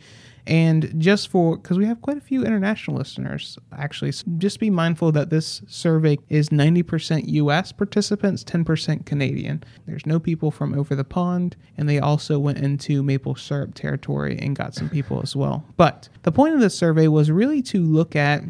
And 0.48 0.94
just 0.98 1.26
for, 1.28 1.56
because 1.56 1.76
we 1.76 1.86
have 1.86 2.00
quite 2.00 2.18
a 2.18 2.20
few 2.20 2.44
international 2.44 2.96
listeners, 2.96 3.58
actually, 3.72 4.12
so 4.12 4.24
just 4.38 4.60
be 4.60 4.70
mindful 4.70 5.10
that 5.12 5.28
this 5.28 5.60
survey 5.66 6.18
is 6.28 6.50
90% 6.50 7.24
US 7.26 7.72
participants, 7.72 8.44
10% 8.44 9.04
Canadian. 9.04 9.64
There's 9.86 10.06
no 10.06 10.20
people 10.20 10.52
from 10.52 10.78
over 10.78 10.94
the 10.94 11.02
pond, 11.02 11.56
and 11.76 11.88
they 11.88 11.98
also 11.98 12.38
went 12.38 12.58
into 12.58 13.02
maple 13.02 13.34
syrup 13.34 13.74
territory 13.74 14.38
and 14.38 14.54
got 14.54 14.74
some 14.74 14.88
people 14.88 15.20
as 15.20 15.34
well. 15.34 15.64
But 15.76 16.08
the 16.22 16.30
point 16.30 16.54
of 16.54 16.60
this 16.60 16.78
survey 16.78 17.08
was 17.08 17.28
really 17.28 17.60
to 17.62 17.82
look 17.82 18.14
at 18.14 18.44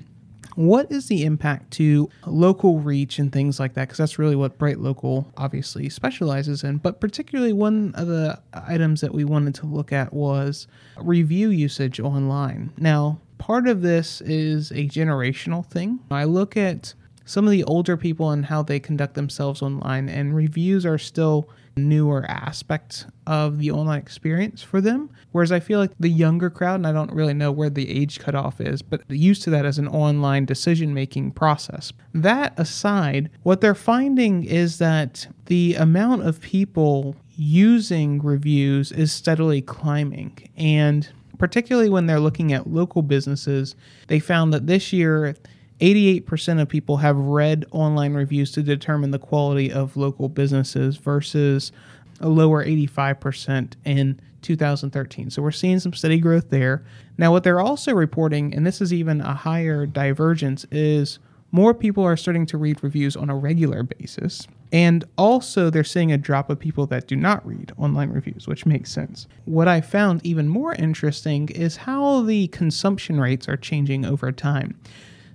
what 0.56 0.90
is 0.90 1.06
the 1.06 1.24
impact 1.24 1.70
to 1.72 2.08
local 2.26 2.80
reach 2.80 3.18
and 3.18 3.32
things 3.32 3.60
like 3.60 3.74
that? 3.74 3.82
Because 3.82 3.98
that's 3.98 4.18
really 4.18 4.36
what 4.36 4.58
Bright 4.58 4.80
Local 4.80 5.32
obviously 5.36 5.88
specializes 5.88 6.64
in. 6.64 6.78
But 6.78 7.00
particularly, 7.00 7.52
one 7.52 7.94
of 7.94 8.08
the 8.08 8.40
items 8.52 9.00
that 9.02 9.14
we 9.14 9.24
wanted 9.24 9.54
to 9.56 9.66
look 9.66 9.92
at 9.92 10.12
was 10.12 10.66
review 10.98 11.50
usage 11.50 12.00
online. 12.00 12.72
Now, 12.78 13.20
part 13.38 13.68
of 13.68 13.82
this 13.82 14.20
is 14.22 14.70
a 14.72 14.88
generational 14.88 15.64
thing. 15.64 16.00
I 16.10 16.24
look 16.24 16.56
at 16.56 16.94
some 17.26 17.44
of 17.44 17.50
the 17.50 17.64
older 17.64 17.96
people 17.96 18.30
and 18.30 18.46
how 18.46 18.62
they 18.62 18.80
conduct 18.80 19.14
themselves 19.14 19.60
online, 19.60 20.08
and 20.08 20.34
reviews 20.34 20.86
are 20.86 20.98
still 20.98 21.48
newer 21.76 22.24
aspect 22.28 23.06
of 23.26 23.58
the 23.58 23.70
online 23.70 23.98
experience 23.98 24.62
for 24.62 24.80
them. 24.80 25.10
Whereas 25.32 25.52
I 25.52 25.60
feel 25.60 25.78
like 25.78 25.92
the 26.00 26.08
younger 26.08 26.48
crowd, 26.48 26.76
and 26.76 26.86
I 26.86 26.92
don't 26.92 27.12
really 27.12 27.34
know 27.34 27.52
where 27.52 27.70
the 27.70 27.90
age 27.90 28.18
cutoff 28.18 28.60
is, 28.60 28.82
but 28.82 29.02
used 29.10 29.42
to 29.42 29.50
that 29.50 29.66
as 29.66 29.78
an 29.78 29.88
online 29.88 30.46
decision 30.46 30.94
making 30.94 31.32
process. 31.32 31.92
That 32.14 32.58
aside, 32.58 33.30
what 33.42 33.60
they're 33.60 33.74
finding 33.74 34.44
is 34.44 34.78
that 34.78 35.26
the 35.46 35.74
amount 35.74 36.22
of 36.22 36.40
people 36.40 37.16
using 37.36 38.22
reviews 38.22 38.90
is 38.92 39.12
steadily 39.12 39.60
climbing. 39.60 40.48
And 40.56 41.06
particularly 41.38 41.90
when 41.90 42.06
they're 42.06 42.20
looking 42.20 42.54
at 42.54 42.66
local 42.66 43.02
businesses, 43.02 43.76
they 44.08 44.18
found 44.18 44.52
that 44.54 44.66
this 44.66 44.92
year 44.92 45.36
88% 45.80 46.60
of 46.60 46.68
people 46.68 46.98
have 46.98 47.16
read 47.16 47.66
online 47.70 48.14
reviews 48.14 48.52
to 48.52 48.62
determine 48.62 49.10
the 49.10 49.18
quality 49.18 49.70
of 49.70 49.96
local 49.96 50.28
businesses 50.28 50.96
versus 50.96 51.72
a 52.20 52.28
lower 52.28 52.64
85% 52.64 53.74
in 53.84 54.18
2013. 54.42 55.30
So 55.30 55.42
we're 55.42 55.50
seeing 55.50 55.80
some 55.80 55.92
steady 55.92 56.18
growth 56.18 56.50
there. 56.50 56.84
Now, 57.18 57.32
what 57.32 57.44
they're 57.44 57.60
also 57.60 57.92
reporting, 57.92 58.54
and 58.54 58.66
this 58.66 58.80
is 58.80 58.92
even 58.92 59.20
a 59.20 59.34
higher 59.34 59.86
divergence, 59.86 60.64
is 60.70 61.18
more 61.52 61.74
people 61.74 62.04
are 62.04 62.16
starting 62.16 62.46
to 62.46 62.58
read 62.58 62.82
reviews 62.82 63.16
on 63.16 63.28
a 63.28 63.36
regular 63.36 63.82
basis. 63.82 64.46
And 64.72 65.04
also, 65.16 65.70
they're 65.70 65.84
seeing 65.84 66.10
a 66.10 66.18
drop 66.18 66.50
of 66.50 66.58
people 66.58 66.86
that 66.88 67.06
do 67.06 67.16
not 67.16 67.46
read 67.46 67.72
online 67.78 68.10
reviews, 68.10 68.48
which 68.48 68.66
makes 68.66 68.90
sense. 68.90 69.26
What 69.44 69.68
I 69.68 69.80
found 69.80 70.24
even 70.24 70.48
more 70.48 70.74
interesting 70.74 71.48
is 71.50 71.76
how 71.76 72.22
the 72.22 72.48
consumption 72.48 73.20
rates 73.20 73.48
are 73.48 73.56
changing 73.56 74.04
over 74.04 74.32
time. 74.32 74.78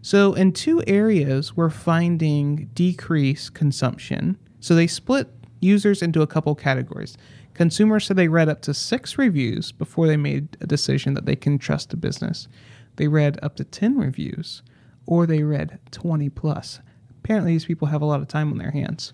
So, 0.03 0.33
in 0.33 0.51
two 0.51 0.83
areas, 0.87 1.55
we're 1.55 1.69
finding 1.69 2.69
decreased 2.73 3.53
consumption. 3.53 4.37
So, 4.59 4.73
they 4.73 4.87
split 4.87 5.29
users 5.59 6.01
into 6.01 6.23
a 6.23 6.27
couple 6.27 6.55
categories. 6.55 7.17
Consumers 7.53 8.05
said 8.05 8.17
they 8.17 8.27
read 8.27 8.49
up 8.49 8.61
to 8.63 8.73
six 8.73 9.17
reviews 9.17 9.71
before 9.71 10.07
they 10.07 10.17
made 10.17 10.57
a 10.59 10.65
decision 10.65 11.13
that 11.13 11.25
they 11.27 11.35
can 11.35 11.59
trust 11.59 11.93
a 11.93 11.97
business. 11.97 12.47
They 12.95 13.07
read 13.07 13.37
up 13.43 13.55
to 13.57 13.63
10 13.63 13.97
reviews, 13.97 14.63
or 15.05 15.27
they 15.27 15.43
read 15.43 15.79
20 15.91 16.29
plus. 16.29 16.79
Apparently, 17.23 17.51
these 17.51 17.65
people 17.65 17.89
have 17.89 18.01
a 18.01 18.05
lot 18.05 18.21
of 18.21 18.27
time 18.27 18.51
on 18.51 18.57
their 18.57 18.71
hands. 18.71 19.13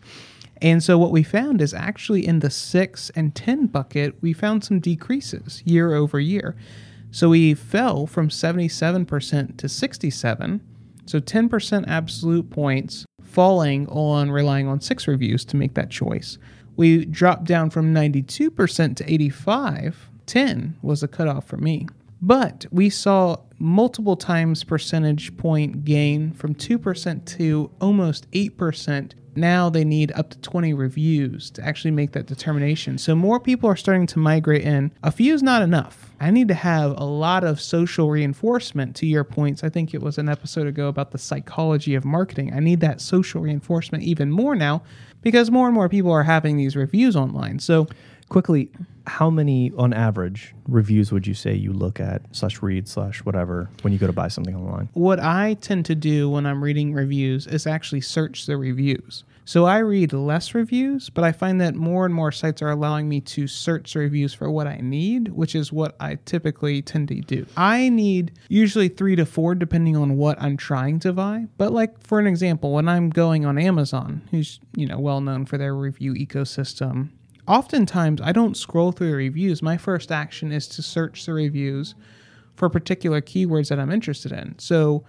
And 0.62 0.82
so, 0.82 0.98
what 0.98 1.12
we 1.12 1.22
found 1.22 1.62
is 1.62 1.74
actually 1.74 2.26
in 2.26 2.40
the 2.40 2.50
6 2.50 3.10
and 3.12 3.36
10 3.36 3.68
bucket, 3.68 4.16
we 4.22 4.32
found 4.32 4.64
some 4.64 4.80
decreases 4.80 5.62
year 5.66 5.94
over 5.94 6.20
year. 6.20 6.56
So, 7.12 7.30
we 7.30 7.54
fell 7.54 8.08
from 8.08 8.30
77% 8.30 9.58
to 9.58 9.70
67 9.70 10.62
so 11.08 11.20
10% 11.20 11.86
absolute 11.88 12.50
points 12.50 13.06
falling 13.24 13.88
on 13.88 14.30
relying 14.30 14.68
on 14.68 14.82
six 14.82 15.08
reviews 15.08 15.46
to 15.46 15.58
make 15.58 15.74
that 15.74 15.90
choice. 15.90 16.38
We 16.76 17.06
dropped 17.06 17.46
down 17.46 17.70
from 17.70 17.94
92% 17.94 18.96
to 18.96 19.14
85. 19.14 20.10
10 20.28 20.78
was 20.82 21.02
a 21.02 21.08
cutoff 21.08 21.48
for 21.48 21.58
me. 21.58 21.88
But 22.22 22.66
we 22.72 22.90
saw 22.90 23.38
multiple 23.60 24.16
times 24.16 24.64
percentage 24.64 25.36
point 25.38 25.86
gain 25.86 26.34
from 26.34 26.56
2% 26.56 27.26
to 27.38 27.72
almost 27.80 28.30
8%. 28.32 29.14
Now 29.38 29.70
they 29.70 29.86
need 29.86 30.12
up 30.14 30.32
to 30.32 30.40
20 30.40 30.74
reviews 30.74 31.52
to 31.52 31.64
actually 31.64 31.92
make 31.92 32.12
that 32.14 32.26
determination. 32.26 32.98
So 32.98 33.16
more 33.16 33.40
people 33.40 33.70
are 33.70 33.76
starting 33.76 34.08
to 34.08 34.20
migrate 34.20 34.64
in. 34.64 34.92
A 35.04 35.12
few 35.12 35.34
is 35.34 35.44
not 35.44 35.62
enough. 35.62 36.12
I 36.20 36.32
need 36.32 36.48
to 36.48 36.56
have 36.56 37.00
a 37.00 37.04
lot 37.04 37.44
of 37.44 37.62
social 37.62 38.10
reinforcement 38.10 38.96
to 38.96 39.06
your 39.06 39.24
points. 39.24 39.64
I 39.64 39.70
think 39.70 39.94
it 39.94 40.02
was 40.02 40.18
an 40.18 40.28
episode 40.28 40.66
ago 40.66 40.88
about 40.88 41.12
the 41.12 41.20
psychology 41.20 41.94
of 41.94 42.04
marketing. 42.04 42.52
I 42.52 42.60
need 42.60 42.80
that 42.80 43.00
social 43.00 43.42
reinforcement 43.42 44.04
even 44.04 44.32
more 44.32 44.56
now 44.56 44.82
because 45.22 45.52
more 45.52 45.68
and 45.68 45.76
more 45.76 45.88
people 45.88 46.12
are 46.12 46.24
having 46.24 46.58
these 46.58 46.76
reviews 46.76 47.16
online. 47.16 47.60
So 47.60 47.88
quickly 48.30 48.70
how 49.06 49.30
many 49.30 49.72
on 49.78 49.94
average 49.94 50.54
reviews 50.68 51.12
would 51.12 51.26
you 51.26 51.34
say 51.34 51.54
you 51.54 51.72
look 51.72 52.00
at 52.00 52.22
slash 52.36 52.62
read 52.62 52.88
slash 52.88 53.24
whatever 53.24 53.70
when 53.82 53.94
you 53.94 54.00
go 54.00 54.08
to 54.08 54.14
buy 54.14 54.28
something 54.28 54.56
online 54.56 54.90
what 54.94 55.20
i 55.20 55.54
tend 55.62 55.86
to 55.86 55.96
do 55.96 56.30
when 56.30 56.46
i'm 56.46 56.62
reading 56.62 56.94
reviews 56.94 57.48
is 57.48 57.66
actually 57.66 58.02
search 58.02 58.46
the 58.46 58.58
reviews 58.58 59.24
so 59.48 59.66
i 59.66 59.78
read 59.78 60.12
less 60.12 60.54
reviews 60.54 61.10
but 61.10 61.24
i 61.24 61.32
find 61.32 61.62
that 61.62 61.74
more 61.74 62.06
and 62.06 62.14
more 62.14 62.32
sites 62.32 62.62
are 62.62 62.70
allowing 62.70 63.08
me 63.08 63.22
to 63.22 63.48
search 63.48 63.96
reviews 63.96 64.34
for 64.34 64.52
what 64.52 64.68
i 64.68 64.78
need 64.78 65.30
which 65.30 65.56
is 65.56 65.72
what 65.72 65.96
i 66.00 66.16
typically 66.26 66.82
tend 66.82 67.08
to 67.08 67.22
do 67.22 67.46
i 67.56 67.88
need 67.90 68.32
usually 68.50 68.90
three 68.90 69.16
to 69.16 69.26
four 69.26 69.56
depending 69.56 69.96
on 69.96 70.18
what 70.18 70.40
i'm 70.42 70.58
trying 70.58 71.00
to 71.00 71.14
buy 71.14 71.46
but 71.58 71.72
like 71.72 72.00
for 72.06 72.20
an 72.20 72.28
example 72.28 72.74
when 72.74 72.90
i'm 72.90 73.10
going 73.10 73.46
on 73.46 73.58
amazon 73.58 74.22
who's 74.32 74.60
you 74.76 74.86
know 74.86 75.00
well 75.00 75.22
known 75.22 75.46
for 75.46 75.58
their 75.58 75.74
review 75.74 76.14
ecosystem 76.14 77.10
oftentimes 77.48 78.22
I 78.22 78.32
don't 78.32 78.58
scroll 78.58 78.92
through 78.92 79.12
the 79.12 79.16
reviews. 79.16 79.62
My 79.62 79.78
first 79.78 80.12
action 80.12 80.52
is 80.52 80.68
to 80.70 80.82
search 80.82 81.26
the 81.26 81.34
reviews 81.34 81.96
for 82.56 82.70
particular 82.70 83.22
keywords 83.22 83.70
that 83.70 83.80
I'm 83.80 83.92
interested 83.92 84.32
in. 84.32 84.58
So 84.60 85.06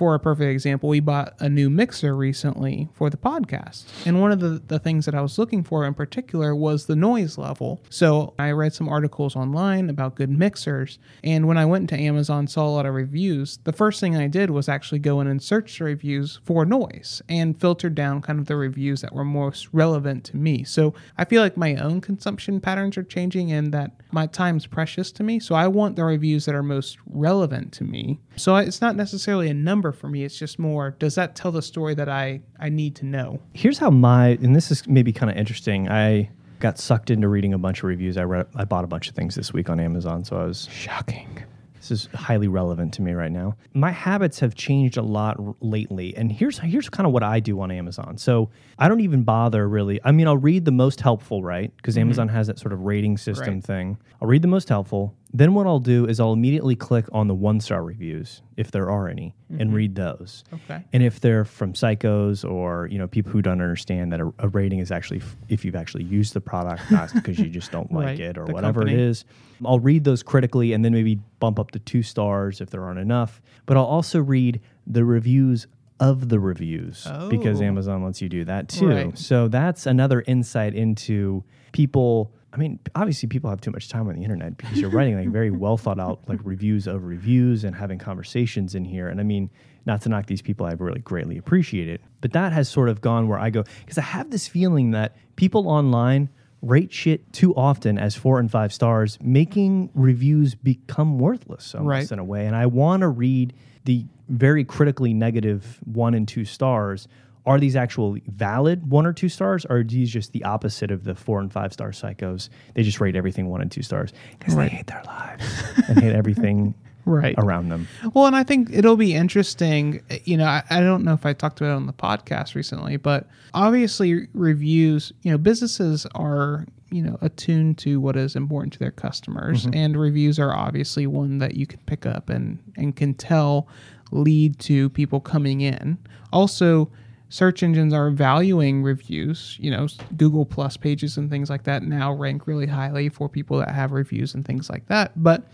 for 0.00 0.14
a 0.14 0.18
perfect 0.18 0.50
example, 0.50 0.88
we 0.88 0.98
bought 0.98 1.34
a 1.40 1.48
new 1.50 1.68
mixer 1.68 2.16
recently 2.16 2.88
for 2.94 3.10
the 3.10 3.18
podcast. 3.18 3.84
And 4.06 4.18
one 4.18 4.32
of 4.32 4.40
the, 4.40 4.62
the 4.66 4.78
things 4.78 5.04
that 5.04 5.14
I 5.14 5.20
was 5.20 5.38
looking 5.38 5.62
for 5.62 5.84
in 5.84 5.92
particular 5.92 6.56
was 6.56 6.86
the 6.86 6.96
noise 6.96 7.36
level. 7.36 7.82
So 7.90 8.32
I 8.38 8.52
read 8.52 8.72
some 8.72 8.88
articles 8.88 9.36
online 9.36 9.90
about 9.90 10.14
good 10.14 10.30
mixers. 10.30 10.98
And 11.22 11.46
when 11.46 11.58
I 11.58 11.66
went 11.66 11.92
into 11.92 12.02
Amazon, 12.02 12.46
saw 12.46 12.66
a 12.66 12.70
lot 12.70 12.86
of 12.86 12.94
reviews, 12.94 13.58
the 13.64 13.74
first 13.74 14.00
thing 14.00 14.16
I 14.16 14.26
did 14.26 14.48
was 14.48 14.70
actually 14.70 15.00
go 15.00 15.20
in 15.20 15.26
and 15.26 15.42
search 15.42 15.76
the 15.76 15.84
reviews 15.84 16.40
for 16.46 16.64
noise 16.64 17.20
and 17.28 17.60
filtered 17.60 17.94
down 17.94 18.22
kind 18.22 18.38
of 18.38 18.46
the 18.46 18.56
reviews 18.56 19.02
that 19.02 19.12
were 19.12 19.22
most 19.22 19.68
relevant 19.70 20.24
to 20.24 20.38
me. 20.38 20.64
So 20.64 20.94
I 21.18 21.26
feel 21.26 21.42
like 21.42 21.58
my 21.58 21.74
own 21.74 22.00
consumption 22.00 22.58
patterns 22.58 22.96
are 22.96 23.02
changing 23.02 23.52
and 23.52 23.70
that 23.74 23.90
my 24.12 24.26
time's 24.26 24.66
precious 24.66 25.12
to 25.12 25.22
me. 25.22 25.40
So 25.40 25.54
I 25.54 25.66
want 25.66 25.96
the 25.96 26.04
reviews 26.04 26.46
that 26.46 26.54
are 26.54 26.62
most 26.62 26.96
relevant 27.04 27.72
to 27.74 27.84
me. 27.84 28.18
So 28.36 28.56
it's 28.56 28.80
not 28.80 28.96
necessarily 28.96 29.50
a 29.50 29.54
number 29.54 29.89
number 29.90 29.98
for 29.98 30.08
me. 30.08 30.24
It's 30.24 30.38
just 30.38 30.58
more, 30.58 30.96
does 30.98 31.14
that 31.16 31.34
tell 31.34 31.52
the 31.52 31.62
story 31.62 31.94
that 31.94 32.08
I, 32.08 32.40
I 32.58 32.68
need 32.68 32.96
to 32.96 33.06
know? 33.06 33.40
Here's 33.54 33.78
how 33.78 33.90
my, 33.90 34.30
and 34.42 34.54
this 34.54 34.70
is 34.70 34.86
maybe 34.86 35.12
kind 35.12 35.30
of 35.30 35.36
interesting. 35.36 35.88
I 35.88 36.30
got 36.60 36.78
sucked 36.78 37.10
into 37.10 37.28
reading 37.28 37.54
a 37.54 37.58
bunch 37.58 37.78
of 37.78 37.84
reviews. 37.84 38.16
I 38.16 38.24
read, 38.24 38.46
I 38.54 38.64
bought 38.64 38.84
a 38.84 38.88
bunch 38.88 39.08
of 39.08 39.14
things 39.14 39.34
this 39.34 39.52
week 39.52 39.68
on 39.68 39.80
Amazon, 39.80 40.24
so 40.24 40.36
I 40.36 40.44
was 40.44 40.68
shocking. 40.70 41.44
This 41.76 41.90
is 41.90 42.08
highly 42.14 42.46
relevant 42.46 42.92
to 42.94 43.02
me 43.02 43.12
right 43.12 43.32
now. 43.32 43.56
My 43.72 43.90
habits 43.90 44.38
have 44.40 44.54
changed 44.54 44.98
a 44.98 45.02
lot 45.02 45.36
r- 45.40 45.54
lately, 45.60 46.14
and 46.14 46.30
here's 46.30 46.58
here's 46.58 46.90
kind 46.90 47.06
of 47.06 47.12
what 47.14 47.22
I 47.22 47.40
do 47.40 47.58
on 47.62 47.70
Amazon. 47.70 48.18
So 48.18 48.50
I 48.78 48.86
don't 48.86 49.00
even 49.00 49.22
bother 49.22 49.66
really. 49.66 49.98
I 50.04 50.12
mean, 50.12 50.28
I'll 50.28 50.36
read 50.36 50.66
the 50.66 50.72
most 50.72 51.00
helpful, 51.00 51.42
right? 51.42 51.74
Because 51.74 51.94
mm-hmm. 51.94 52.02
Amazon 52.02 52.28
has 52.28 52.48
that 52.48 52.58
sort 52.58 52.74
of 52.74 52.82
rating 52.82 53.16
system 53.16 53.54
right. 53.54 53.64
thing. 53.64 53.98
I'll 54.20 54.28
read 54.28 54.42
the 54.42 54.48
most 54.48 54.68
helpful. 54.68 55.14
Then 55.32 55.54
what 55.54 55.66
I'll 55.66 55.78
do 55.78 56.06
is 56.06 56.18
I'll 56.18 56.32
immediately 56.32 56.74
click 56.74 57.06
on 57.12 57.28
the 57.28 57.34
one 57.34 57.60
star 57.60 57.84
reviews 57.84 58.42
if 58.56 58.72
there 58.72 58.90
are 58.90 59.08
any 59.08 59.34
mm-hmm. 59.50 59.60
and 59.60 59.72
read 59.72 59.94
those. 59.94 60.42
Okay. 60.52 60.82
And 60.92 61.02
if 61.02 61.20
they're 61.20 61.44
from 61.44 61.72
psychos 61.72 62.48
or 62.48 62.88
you 62.90 62.98
know 62.98 63.06
people 63.06 63.30
who 63.30 63.40
don't 63.40 63.60
understand 63.60 64.12
that 64.12 64.20
a, 64.20 64.32
a 64.40 64.48
rating 64.48 64.80
is 64.80 64.90
actually 64.90 65.20
f- 65.20 65.36
if 65.48 65.64
you've 65.64 65.76
actually 65.76 66.04
used 66.04 66.34
the 66.34 66.40
product, 66.40 66.90
not 66.90 67.12
because 67.14 67.38
you 67.38 67.48
just 67.48 67.70
don't 67.70 67.92
like 67.92 68.06
right. 68.06 68.20
it 68.20 68.38
or 68.38 68.46
the 68.46 68.52
whatever 68.52 68.80
company. 68.80 69.00
it 69.00 69.08
is, 69.08 69.24
I'll 69.64 69.80
read 69.80 70.04
those 70.04 70.22
critically 70.22 70.72
and 70.72 70.84
then 70.84 70.92
maybe 70.92 71.20
bump 71.38 71.60
up 71.60 71.70
to 71.72 71.78
two 71.78 72.02
stars 72.02 72.60
if 72.60 72.70
there 72.70 72.84
aren't 72.84 73.00
enough. 73.00 73.40
But 73.66 73.76
I'll 73.76 73.84
also 73.84 74.20
read 74.20 74.60
the 74.86 75.04
reviews 75.04 75.68
of 76.00 76.30
the 76.30 76.40
reviews 76.40 77.06
oh. 77.06 77.28
because 77.28 77.60
Amazon 77.60 78.02
lets 78.02 78.20
you 78.20 78.28
do 78.28 78.44
that 78.46 78.68
too. 78.68 78.88
Right. 78.88 79.18
So 79.18 79.48
that's 79.48 79.86
another 79.86 80.24
insight 80.26 80.74
into 80.74 81.44
people 81.72 82.32
I 82.52 82.56
mean, 82.56 82.80
obviously, 82.94 83.28
people 83.28 83.48
have 83.50 83.60
too 83.60 83.70
much 83.70 83.88
time 83.88 84.08
on 84.08 84.16
the 84.16 84.22
internet 84.22 84.56
because 84.56 84.80
you're 84.80 84.90
writing 84.90 85.16
like 85.16 85.28
very 85.28 85.50
well 85.64 85.76
thought 85.76 86.00
out 86.00 86.20
like 86.28 86.40
reviews 86.42 86.86
of 86.86 87.04
reviews 87.04 87.64
and 87.64 87.76
having 87.76 87.98
conversations 87.98 88.74
in 88.74 88.84
here. 88.84 89.08
And 89.08 89.20
I 89.20 89.22
mean, 89.22 89.50
not 89.86 90.02
to 90.02 90.08
knock 90.08 90.26
these 90.26 90.42
people, 90.42 90.66
I 90.66 90.72
really 90.72 91.00
greatly 91.00 91.38
appreciate 91.38 91.88
it. 91.88 92.00
But 92.20 92.32
that 92.32 92.52
has 92.52 92.68
sort 92.68 92.88
of 92.88 93.00
gone 93.00 93.28
where 93.28 93.38
I 93.38 93.50
go 93.50 93.64
because 93.80 93.98
I 93.98 94.02
have 94.02 94.30
this 94.30 94.48
feeling 94.48 94.90
that 94.92 95.16
people 95.36 95.68
online 95.68 96.28
rate 96.62 96.92
shit 96.92 97.32
too 97.32 97.54
often 97.54 97.98
as 97.98 98.14
four 98.14 98.38
and 98.38 98.50
five 98.50 98.72
stars, 98.72 99.18
making 99.22 99.90
reviews 99.94 100.54
become 100.54 101.18
worthless 101.18 101.74
almost 101.74 101.88
right. 101.88 102.12
in 102.12 102.18
a 102.18 102.24
way. 102.24 102.46
And 102.46 102.54
I 102.54 102.66
want 102.66 103.00
to 103.02 103.08
read 103.08 103.54
the 103.84 104.04
very 104.28 104.64
critically 104.64 105.14
negative 105.14 105.78
one 105.84 106.14
and 106.14 106.26
two 106.28 106.44
stars 106.44 107.08
are 107.46 107.58
these 107.58 107.76
actual 107.76 108.16
valid 108.26 108.90
one 108.90 109.06
or 109.06 109.12
two 109.12 109.28
stars, 109.28 109.64
or 109.66 109.78
are 109.78 109.84
these 109.84 110.10
just 110.10 110.32
the 110.32 110.44
opposite 110.44 110.90
of 110.90 111.04
the 111.04 111.14
four 111.14 111.40
and 111.40 111.52
five 111.52 111.72
star 111.72 111.90
psychos? 111.90 112.48
They 112.74 112.82
just 112.82 113.00
rate 113.00 113.16
everything 113.16 113.48
one 113.48 113.60
and 113.60 113.70
two 113.70 113.82
stars 113.82 114.12
because 114.38 114.54
right. 114.54 114.70
they 114.70 114.76
hate 114.76 114.86
their 114.86 115.02
lives 115.06 115.62
and 115.88 116.00
hate 116.00 116.14
everything 116.14 116.74
right 117.06 117.34
around 117.38 117.68
them. 117.70 117.88
Well, 118.14 118.26
and 118.26 118.36
I 118.36 118.42
think 118.42 118.70
it'll 118.72 118.96
be 118.96 119.14
interesting. 119.14 120.02
You 120.24 120.36
know, 120.36 120.46
I, 120.46 120.62
I, 120.70 120.80
don't 120.80 121.04
know 121.04 121.14
if 121.14 121.24
I 121.24 121.32
talked 121.32 121.60
about 121.60 121.70
it 121.70 121.76
on 121.76 121.86
the 121.86 121.92
podcast 121.92 122.54
recently, 122.54 122.96
but 122.96 123.28
obviously 123.54 124.28
reviews. 124.34 125.12
You 125.22 125.32
know, 125.32 125.38
businesses 125.38 126.06
are 126.14 126.66
you 126.90 127.02
know 127.02 127.18
attuned 127.20 127.78
to 127.78 128.00
what 128.00 128.16
is 128.16 128.36
important 128.36 128.72
to 128.74 128.78
their 128.78 128.90
customers, 128.90 129.64
mm-hmm. 129.64 129.74
and 129.74 129.96
reviews 129.96 130.38
are 130.38 130.54
obviously 130.54 131.06
one 131.06 131.38
that 131.38 131.54
you 131.54 131.66
can 131.66 131.80
pick 131.86 132.06
up 132.06 132.28
and 132.28 132.58
and 132.76 132.96
can 132.96 133.14
tell 133.14 133.68
lead 134.12 134.58
to 134.58 134.90
people 134.90 135.20
coming 135.20 135.60
in. 135.60 135.98
Also 136.32 136.90
search 137.30 137.62
engines 137.62 137.94
are 137.94 138.10
valuing 138.10 138.82
reviews. 138.82 139.56
You 139.58 139.70
know, 139.70 139.88
Google 140.16 140.44
Plus 140.44 140.76
pages 140.76 141.16
and 141.16 141.30
things 141.30 141.48
like 141.48 141.64
that 141.64 141.82
now 141.82 142.12
rank 142.12 142.46
really 142.46 142.66
highly 142.66 143.08
for 143.08 143.28
people 143.28 143.56
that 143.58 143.70
have 143.70 143.92
reviews 143.92 144.34
and 144.34 144.44
things 144.44 144.68
like 144.68 144.86
that. 144.88 145.12
But 145.20 145.44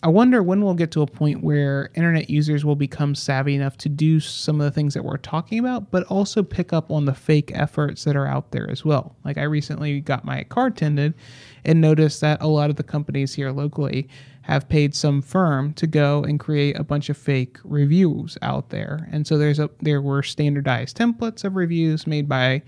I 0.00 0.08
wonder 0.08 0.44
when 0.44 0.62
we'll 0.62 0.74
get 0.74 0.92
to 0.92 1.02
a 1.02 1.08
point 1.08 1.42
where 1.42 1.90
internet 1.94 2.30
users 2.30 2.64
will 2.64 2.76
become 2.76 3.16
savvy 3.16 3.56
enough 3.56 3.76
to 3.78 3.88
do 3.88 4.20
some 4.20 4.60
of 4.60 4.64
the 4.64 4.70
things 4.70 4.94
that 4.94 5.04
we're 5.04 5.16
talking 5.16 5.58
about, 5.58 5.90
but 5.90 6.04
also 6.04 6.44
pick 6.44 6.72
up 6.72 6.92
on 6.92 7.04
the 7.04 7.14
fake 7.14 7.50
efforts 7.52 8.04
that 8.04 8.14
are 8.14 8.26
out 8.26 8.52
there 8.52 8.70
as 8.70 8.84
well. 8.84 9.16
Like 9.24 9.38
I 9.38 9.42
recently 9.42 10.00
got 10.00 10.24
my 10.24 10.44
car 10.44 10.70
tended 10.70 11.14
and 11.64 11.80
noticed 11.80 12.20
that 12.20 12.40
a 12.40 12.46
lot 12.46 12.70
of 12.70 12.76
the 12.76 12.84
companies 12.84 13.34
here 13.34 13.50
locally 13.50 14.08
have 14.48 14.66
paid 14.68 14.94
some 14.94 15.20
firm 15.20 15.74
to 15.74 15.86
go 15.86 16.24
and 16.24 16.40
create 16.40 16.78
a 16.78 16.82
bunch 16.82 17.10
of 17.10 17.18
fake 17.18 17.58
reviews 17.64 18.38
out 18.40 18.70
there. 18.70 19.06
And 19.12 19.26
so 19.26 19.36
there's 19.36 19.58
a 19.58 19.68
there 19.80 20.00
were 20.00 20.22
standardized 20.22 20.96
templates 20.96 21.44
of 21.44 21.54
reviews 21.54 22.06
made 22.06 22.28
by 22.28 22.62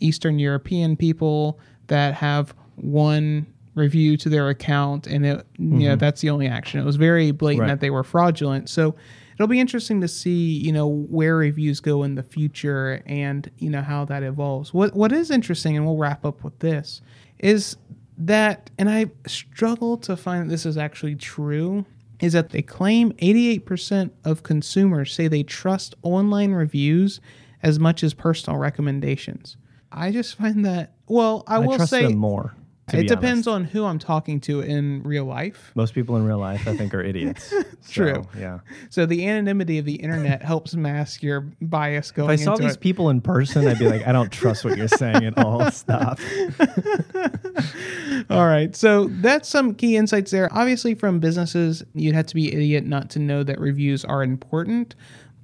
Eastern 0.00 0.38
European 0.38 0.96
people 0.96 1.58
that 1.86 2.12
have 2.14 2.54
one 2.76 3.46
review 3.74 4.16
to 4.16 4.28
their 4.28 4.50
account 4.50 5.06
and 5.08 5.26
it 5.26 5.44
you 5.58 5.64
know 5.66 5.90
mm-hmm. 5.90 5.98
that's 5.98 6.20
the 6.20 6.28
only 6.30 6.46
action. 6.46 6.78
It 6.78 6.84
was 6.84 6.96
very 6.96 7.30
blatant 7.30 7.62
Right. 7.62 7.68
that 7.68 7.80
they 7.80 7.90
were 7.90 8.04
fraudulent. 8.04 8.68
So 8.68 8.94
it'll 9.34 9.48
be 9.48 9.60
interesting 9.60 10.02
to 10.02 10.08
see, 10.08 10.58
you 10.58 10.72
know, 10.72 10.86
where 10.86 11.36
reviews 11.36 11.80
go 11.80 12.02
in 12.02 12.14
the 12.16 12.22
future 12.22 13.02
and, 13.06 13.50
you 13.58 13.70
know, 13.70 13.82
how 13.82 14.04
that 14.04 14.22
evolves. 14.22 14.74
What 14.74 14.94
what 14.94 15.10
is 15.10 15.30
interesting 15.30 15.74
and 15.74 15.86
we'll 15.86 15.96
wrap 15.96 16.26
up 16.26 16.44
with 16.44 16.58
this 16.58 17.00
is 17.38 17.76
that 18.16 18.70
and 18.78 18.88
I 18.88 19.06
struggle 19.26 19.96
to 19.98 20.16
find 20.16 20.44
that 20.44 20.50
this 20.50 20.66
is 20.66 20.76
actually 20.76 21.16
true 21.16 21.84
is 22.20 22.32
that 22.32 22.50
they 22.50 22.62
claim 22.62 23.12
88% 23.14 24.10
of 24.24 24.42
consumers 24.42 25.12
say 25.12 25.28
they 25.28 25.42
trust 25.42 25.94
online 26.02 26.52
reviews 26.52 27.20
as 27.62 27.78
much 27.78 28.04
as 28.04 28.14
personal 28.14 28.58
recommendations. 28.58 29.56
I 29.90 30.10
just 30.12 30.36
find 30.36 30.64
that 30.64 30.94
well, 31.06 31.44
I, 31.46 31.56
I 31.56 31.58
will 31.58 31.76
trust 31.76 31.90
say 31.90 32.02
them 32.02 32.16
more. 32.16 32.54
It 32.92 33.08
depends 33.08 33.46
honest. 33.46 33.48
on 33.48 33.64
who 33.64 33.84
I'm 33.86 33.98
talking 33.98 34.40
to 34.42 34.60
in 34.60 35.02
real 35.04 35.24
life. 35.24 35.72
Most 35.74 35.94
people 35.94 36.16
in 36.16 36.24
real 36.26 36.38
life, 36.38 36.68
I 36.68 36.76
think, 36.76 36.92
are 36.94 37.00
idiots. 37.00 37.52
True. 37.90 38.14
So, 38.14 38.38
yeah. 38.38 38.58
So 38.90 39.06
the 39.06 39.26
anonymity 39.26 39.78
of 39.78 39.86
the 39.86 39.94
internet 39.94 40.42
helps 40.42 40.74
mask 40.74 41.22
your 41.22 41.40
bias 41.62 42.10
going 42.10 42.30
If 42.30 42.40
I 42.40 42.44
saw 42.44 42.56
these 42.56 42.74
it. 42.74 42.80
people 42.80 43.08
in 43.10 43.20
person, 43.20 43.66
I'd 43.66 43.78
be 43.78 43.88
like, 43.88 44.06
I 44.06 44.12
don't 44.12 44.30
trust 44.30 44.64
what 44.64 44.76
you're 44.76 44.88
saying 44.88 45.24
at 45.24 45.38
all. 45.38 45.70
Stop. 45.70 46.18
All 48.30 48.46
right. 48.46 48.74
So 48.76 49.08
that's 49.08 49.48
some 49.48 49.74
key 49.74 49.96
insights 49.96 50.30
there. 50.30 50.48
Obviously, 50.52 50.94
from 50.94 51.20
businesses, 51.20 51.82
you'd 51.94 52.14
have 52.14 52.26
to 52.26 52.34
be 52.34 52.52
idiot 52.52 52.84
not 52.84 53.10
to 53.10 53.18
know 53.18 53.42
that 53.42 53.58
reviews 53.58 54.04
are 54.04 54.22
important. 54.22 54.94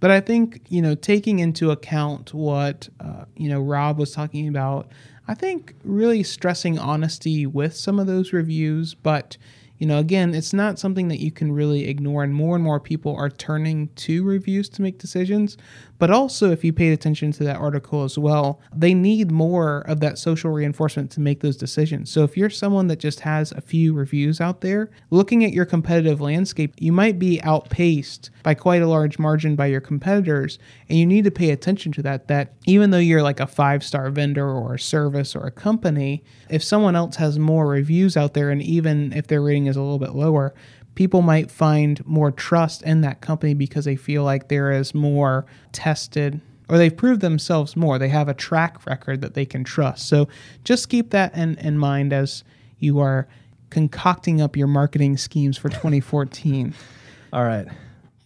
But 0.00 0.10
I 0.10 0.20
think, 0.20 0.62
you 0.68 0.80
know, 0.80 0.94
taking 0.94 1.38
into 1.38 1.70
account 1.70 2.32
what, 2.32 2.88
uh, 2.98 3.26
you 3.36 3.48
know, 3.48 3.60
Rob 3.60 3.98
was 3.98 4.12
talking 4.12 4.48
about, 4.48 4.88
I 5.28 5.34
think 5.34 5.74
really 5.84 6.22
stressing 6.22 6.78
honesty 6.78 7.46
with 7.46 7.76
some 7.76 7.98
of 7.98 8.06
those 8.06 8.32
reviews. 8.32 8.94
But, 8.94 9.36
you 9.78 9.86
know, 9.86 9.98
again, 9.98 10.34
it's 10.34 10.52
not 10.54 10.78
something 10.78 11.08
that 11.08 11.20
you 11.20 11.30
can 11.30 11.52
really 11.52 11.86
ignore. 11.86 12.24
And 12.24 12.34
more 12.34 12.54
and 12.56 12.64
more 12.64 12.80
people 12.80 13.14
are 13.14 13.30
turning 13.30 13.88
to 13.96 14.24
reviews 14.24 14.68
to 14.70 14.82
make 14.82 14.98
decisions. 14.98 15.58
But 16.00 16.10
also, 16.10 16.50
if 16.50 16.64
you 16.64 16.72
paid 16.72 16.92
attention 16.92 17.30
to 17.32 17.44
that 17.44 17.58
article 17.58 18.04
as 18.04 18.16
well, 18.16 18.58
they 18.74 18.94
need 18.94 19.30
more 19.30 19.82
of 19.82 20.00
that 20.00 20.18
social 20.18 20.50
reinforcement 20.50 21.10
to 21.12 21.20
make 21.20 21.40
those 21.40 21.58
decisions. 21.58 22.10
So 22.10 22.24
if 22.24 22.38
you're 22.38 22.48
someone 22.48 22.86
that 22.86 22.98
just 22.98 23.20
has 23.20 23.52
a 23.52 23.60
few 23.60 23.92
reviews 23.92 24.40
out 24.40 24.62
there, 24.62 24.90
looking 25.10 25.44
at 25.44 25.52
your 25.52 25.66
competitive 25.66 26.18
landscape, 26.18 26.74
you 26.78 26.90
might 26.90 27.18
be 27.18 27.42
outpaced 27.42 28.30
by 28.42 28.54
quite 28.54 28.80
a 28.80 28.88
large 28.88 29.18
margin 29.18 29.54
by 29.56 29.66
your 29.66 29.82
competitors. 29.82 30.58
And 30.88 30.98
you 30.98 31.04
need 31.04 31.24
to 31.24 31.30
pay 31.30 31.50
attention 31.50 31.92
to 31.92 32.02
that. 32.02 32.28
That 32.28 32.54
even 32.66 32.90
though 32.90 32.98
you're 32.98 33.22
like 33.22 33.38
a 33.38 33.46
five 33.46 33.84
star 33.84 34.08
vendor 34.08 34.48
or 34.48 34.74
a 34.74 34.80
service 34.80 35.36
or 35.36 35.44
a 35.46 35.50
company, 35.50 36.24
if 36.48 36.64
someone 36.64 36.96
else 36.96 37.16
has 37.16 37.38
more 37.38 37.66
reviews 37.66 38.16
out 38.16 38.32
there, 38.32 38.48
and 38.48 38.62
even 38.62 39.12
if 39.12 39.26
their 39.26 39.42
rating 39.42 39.66
is 39.66 39.76
a 39.76 39.82
little 39.82 39.98
bit 39.98 40.14
lower, 40.14 40.54
people 41.00 41.22
might 41.22 41.50
find 41.50 42.04
more 42.06 42.30
trust 42.30 42.82
in 42.82 43.00
that 43.00 43.22
company 43.22 43.54
because 43.54 43.86
they 43.86 43.96
feel 43.96 44.22
like 44.22 44.48
there 44.48 44.70
is 44.70 44.94
more 44.94 45.46
tested 45.72 46.38
or 46.68 46.76
they've 46.76 46.94
proved 46.94 47.22
themselves 47.22 47.74
more. 47.74 47.98
They 47.98 48.10
have 48.10 48.28
a 48.28 48.34
track 48.34 48.84
record 48.84 49.22
that 49.22 49.32
they 49.32 49.46
can 49.46 49.64
trust. 49.64 50.06
So 50.10 50.28
just 50.62 50.90
keep 50.90 51.08
that 51.08 51.34
in, 51.34 51.56
in 51.56 51.78
mind 51.78 52.12
as 52.12 52.44
you 52.80 52.98
are 52.98 53.26
concocting 53.70 54.42
up 54.42 54.58
your 54.58 54.66
marketing 54.66 55.16
schemes 55.16 55.56
for 55.56 55.70
2014. 55.70 56.74
All 57.32 57.44
right. 57.44 57.66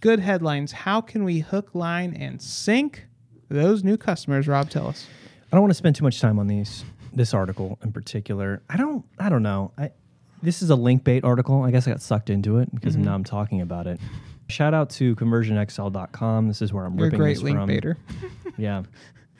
Good 0.00 0.18
headlines. 0.18 0.72
How 0.72 1.00
can 1.00 1.22
we 1.22 1.38
hook, 1.38 1.76
line, 1.76 2.12
and 2.12 2.42
sink 2.42 3.06
those 3.48 3.84
new 3.84 3.96
customers? 3.96 4.48
Rob, 4.48 4.68
tell 4.68 4.88
us. 4.88 5.06
I 5.52 5.54
don't 5.54 5.62
want 5.62 5.70
to 5.70 5.76
spend 5.76 5.94
too 5.94 6.02
much 6.02 6.20
time 6.20 6.40
on 6.40 6.48
these. 6.48 6.84
This 7.12 7.32
article 7.34 7.78
in 7.84 7.92
particular, 7.92 8.64
I 8.68 8.76
don't. 8.76 9.04
I 9.20 9.28
don't 9.28 9.44
know. 9.44 9.70
I, 9.78 9.92
this 10.44 10.62
is 10.62 10.70
a 10.70 10.76
link 10.76 11.02
bait 11.04 11.24
article. 11.24 11.62
I 11.62 11.70
guess 11.70 11.88
I 11.88 11.90
got 11.90 12.00
sucked 12.02 12.30
into 12.30 12.58
it 12.58 12.72
because 12.74 12.94
Mm-hmm. 12.94 13.04
now 13.04 13.14
I'm 13.14 13.24
talking 13.24 13.60
about 13.60 13.86
it. 13.86 13.98
Shout 14.48 14.74
out 14.74 14.90
to 14.90 15.16
conversionxl.com. 15.16 16.48
This 16.48 16.62
is 16.62 16.72
where 16.72 16.84
I'm 16.84 16.94
You're 16.96 17.06
a 17.06 17.08
ripping 17.08 17.18
great 17.20 17.34
this 17.34 17.42
link 17.42 17.56
from. 17.58 17.66
baiter. 17.66 17.96
Yeah, 18.56 18.78
I 18.78 18.82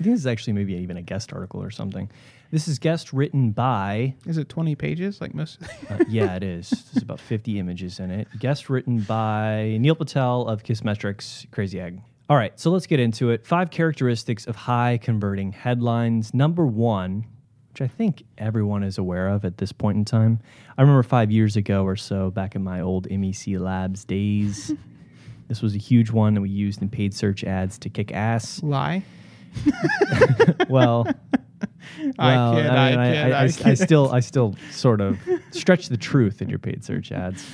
think 0.03 0.11
this 0.11 0.21
is 0.21 0.27
actually 0.27 0.55
maybe 0.55 0.75
even 0.75 0.97
a 0.97 1.03
guest 1.03 1.33
article 1.33 1.63
or 1.63 1.71
something. 1.71 2.11
This 2.51 2.67
is 2.67 2.79
guest 2.81 3.13
written 3.13 3.53
by. 3.53 4.15
Is 4.27 4.39
it 4.39 4.49
20 4.49 4.75
pages 4.75 5.21
like 5.21 5.35
most? 5.35 5.61
Uh, 5.89 5.99
yeah, 6.09 6.35
it 6.35 6.43
is. 6.43 6.71
There's 6.93 7.03
about 7.05 7.21
50 7.21 7.59
images 7.61 8.01
in 8.01 8.11
it. 8.11 8.27
Guest 8.41 8.69
written 8.71 9.01
by 9.01 9.77
Neil 9.81 9.95
Patel 9.95 10.49
of 10.49 10.63
Kissmetrics, 10.65 11.49
Crazy 11.53 11.81
Egg. 11.81 12.01
All 12.29 12.37
right, 12.37 12.59
so 12.59 12.71
let's 12.71 12.87
get 12.87 12.99
into 13.01 13.31
it. 13.31 13.47
Five 13.47 13.71
characteristics 13.71 14.47
of 14.47 14.57
high 14.57 14.99
converting 15.01 15.53
headlines. 15.53 16.33
Number 16.35 16.67
one, 16.67 17.27
which 17.75 17.81
I 17.83 17.89
think 17.89 18.23
everyone 18.39 18.85
is 18.85 18.99
aware 18.99 19.27
of 19.27 19.45
at 19.45 19.59
this 19.59 19.73
point 19.73 19.99
in 19.99 20.05
time. 20.05 20.39
I 20.79 20.83
remember 20.83 21.03
five 21.03 21.33
years 21.33 21.57
ago 21.57 21.83
or 21.85 21.97
so, 21.97 22.31
back 22.31 22.55
in 22.55 22.63
my 22.63 22.81
old 22.81 23.09
MEC 23.09 23.59
Labs 23.59 24.05
days, 24.05 24.73
this 25.49 25.61
was 25.61 25.75
a 25.75 25.79
huge 25.79 26.13
one 26.13 26.35
that 26.35 26.41
we 26.41 26.51
used 26.51 26.83
in 26.83 26.89
paid 26.89 27.13
search 27.15 27.43
ads 27.43 27.77
to 27.79 27.89
kick 27.91 28.13
ass. 28.13 28.63
Lie. 28.63 29.03
Well, 30.69 31.07
I 32.19 32.37
well, 32.37 32.55
kid, 32.55 32.63
mean, 32.63 32.71
I 32.71 32.87
I, 32.89 32.91
kid, 33.13 33.33
I- 33.33 33.39
I 33.39 33.43
I- 33.43 33.71
I 33.73 33.75
still, 33.75 34.11
I 34.13 34.21
still 34.21 34.55
sort 34.71 35.01
of 35.01 35.19
stretch 35.51 35.89
the 35.89 35.97
truth 35.97 36.41
in 36.43 36.49
your 36.49 36.59
paid 36.61 36.85
search 36.85 37.11
ads. 37.13 37.45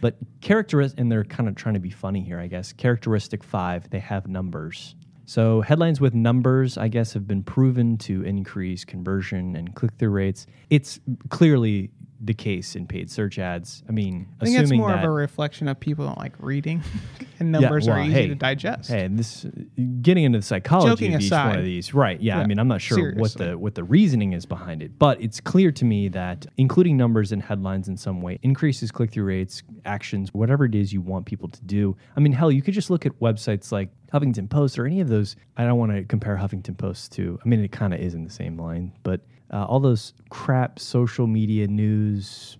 But 0.00 0.16
characteristic, 0.40 0.98
and 1.00 1.10
they're 1.10 1.24
kind 1.24 1.48
of 1.48 1.54
trying 1.54 1.74
to 1.74 1.80
be 1.80 1.90
funny 1.90 2.20
here, 2.20 2.38
I 2.40 2.46
guess. 2.48 2.72
Characteristic 2.72 3.42
five, 3.44 3.88
they 3.90 3.98
have 4.00 4.26
numbers. 4.28 4.94
So 5.28 5.60
headlines 5.60 6.00
with 6.00 6.14
numbers, 6.14 6.78
I 6.78 6.88
guess, 6.88 7.12
have 7.12 7.28
been 7.28 7.42
proven 7.42 7.98
to 7.98 8.22
increase 8.22 8.82
conversion 8.86 9.56
and 9.56 9.74
click-through 9.74 10.08
rates. 10.08 10.46
It's 10.70 11.00
clearly 11.28 11.90
the 12.20 12.34
case 12.34 12.74
in 12.74 12.86
paid 12.86 13.10
search 13.10 13.38
ads. 13.38 13.82
I 13.88 13.92
mean, 13.92 14.26
I 14.40 14.44
think 14.44 14.58
it's 14.58 14.72
more 14.72 14.90
that 14.90 15.04
of 15.04 15.04
a 15.04 15.10
reflection 15.10 15.68
of 15.68 15.78
people 15.78 16.06
don't 16.06 16.18
like 16.18 16.34
reading, 16.38 16.82
and 17.38 17.52
numbers 17.52 17.86
are 17.86 17.96
well, 17.96 18.04
easy 18.04 18.12
hey, 18.12 18.28
to 18.28 18.34
digest. 18.34 18.90
Hey, 18.90 19.04
and 19.04 19.18
this 19.18 19.46
getting 20.02 20.24
into 20.24 20.38
the 20.38 20.44
psychology 20.44 20.90
Joking 20.90 21.14
of 21.14 21.20
each 21.20 21.30
one 21.30 21.58
of 21.58 21.64
these, 21.64 21.94
right? 21.94 22.20
Yeah, 22.20 22.38
I 22.38 22.46
mean, 22.46 22.58
I'm 22.58 22.68
not 22.68 22.80
sure 22.80 23.14
what 23.14 23.34
the 23.34 23.56
what 23.56 23.74
the 23.74 23.84
reasoning 23.84 24.32
is 24.32 24.46
behind 24.46 24.82
it, 24.82 24.98
but 24.98 25.20
it's 25.22 25.40
clear 25.40 25.70
to 25.72 25.84
me 25.84 26.08
that 26.08 26.46
including 26.56 26.96
numbers 26.96 27.30
and 27.30 27.40
headlines 27.42 27.88
in 27.88 27.96
some 27.96 28.20
way 28.20 28.38
increases 28.42 28.90
click 28.90 29.12
through 29.12 29.24
rates, 29.24 29.62
actions, 29.84 30.34
whatever 30.34 30.64
it 30.64 30.74
is 30.74 30.92
you 30.92 31.00
want 31.00 31.24
people 31.24 31.48
to 31.48 31.62
do. 31.64 31.96
I 32.16 32.20
mean, 32.20 32.32
hell, 32.32 32.50
you 32.50 32.62
could 32.62 32.74
just 32.74 32.90
look 32.90 33.06
at 33.06 33.18
websites 33.20 33.70
like 33.70 33.90
Huffington 34.12 34.50
Post 34.50 34.78
or 34.78 34.86
any 34.86 35.00
of 35.00 35.08
those. 35.08 35.36
I 35.56 35.64
don't 35.64 35.78
want 35.78 35.92
to 35.92 36.02
compare 36.04 36.36
Huffington 36.36 36.76
Post 36.76 37.12
to. 37.12 37.38
I 37.44 37.48
mean, 37.48 37.62
it 37.62 37.70
kind 37.70 37.94
of 37.94 38.00
is 38.00 38.14
in 38.14 38.24
the 38.24 38.30
same 38.30 38.58
line, 38.58 38.92
but 39.02 39.20
uh, 39.52 39.64
all 39.64 39.80
those 39.80 40.12
crap 40.30 40.78
social 40.78 41.26
media 41.26 41.66
news 41.66 42.58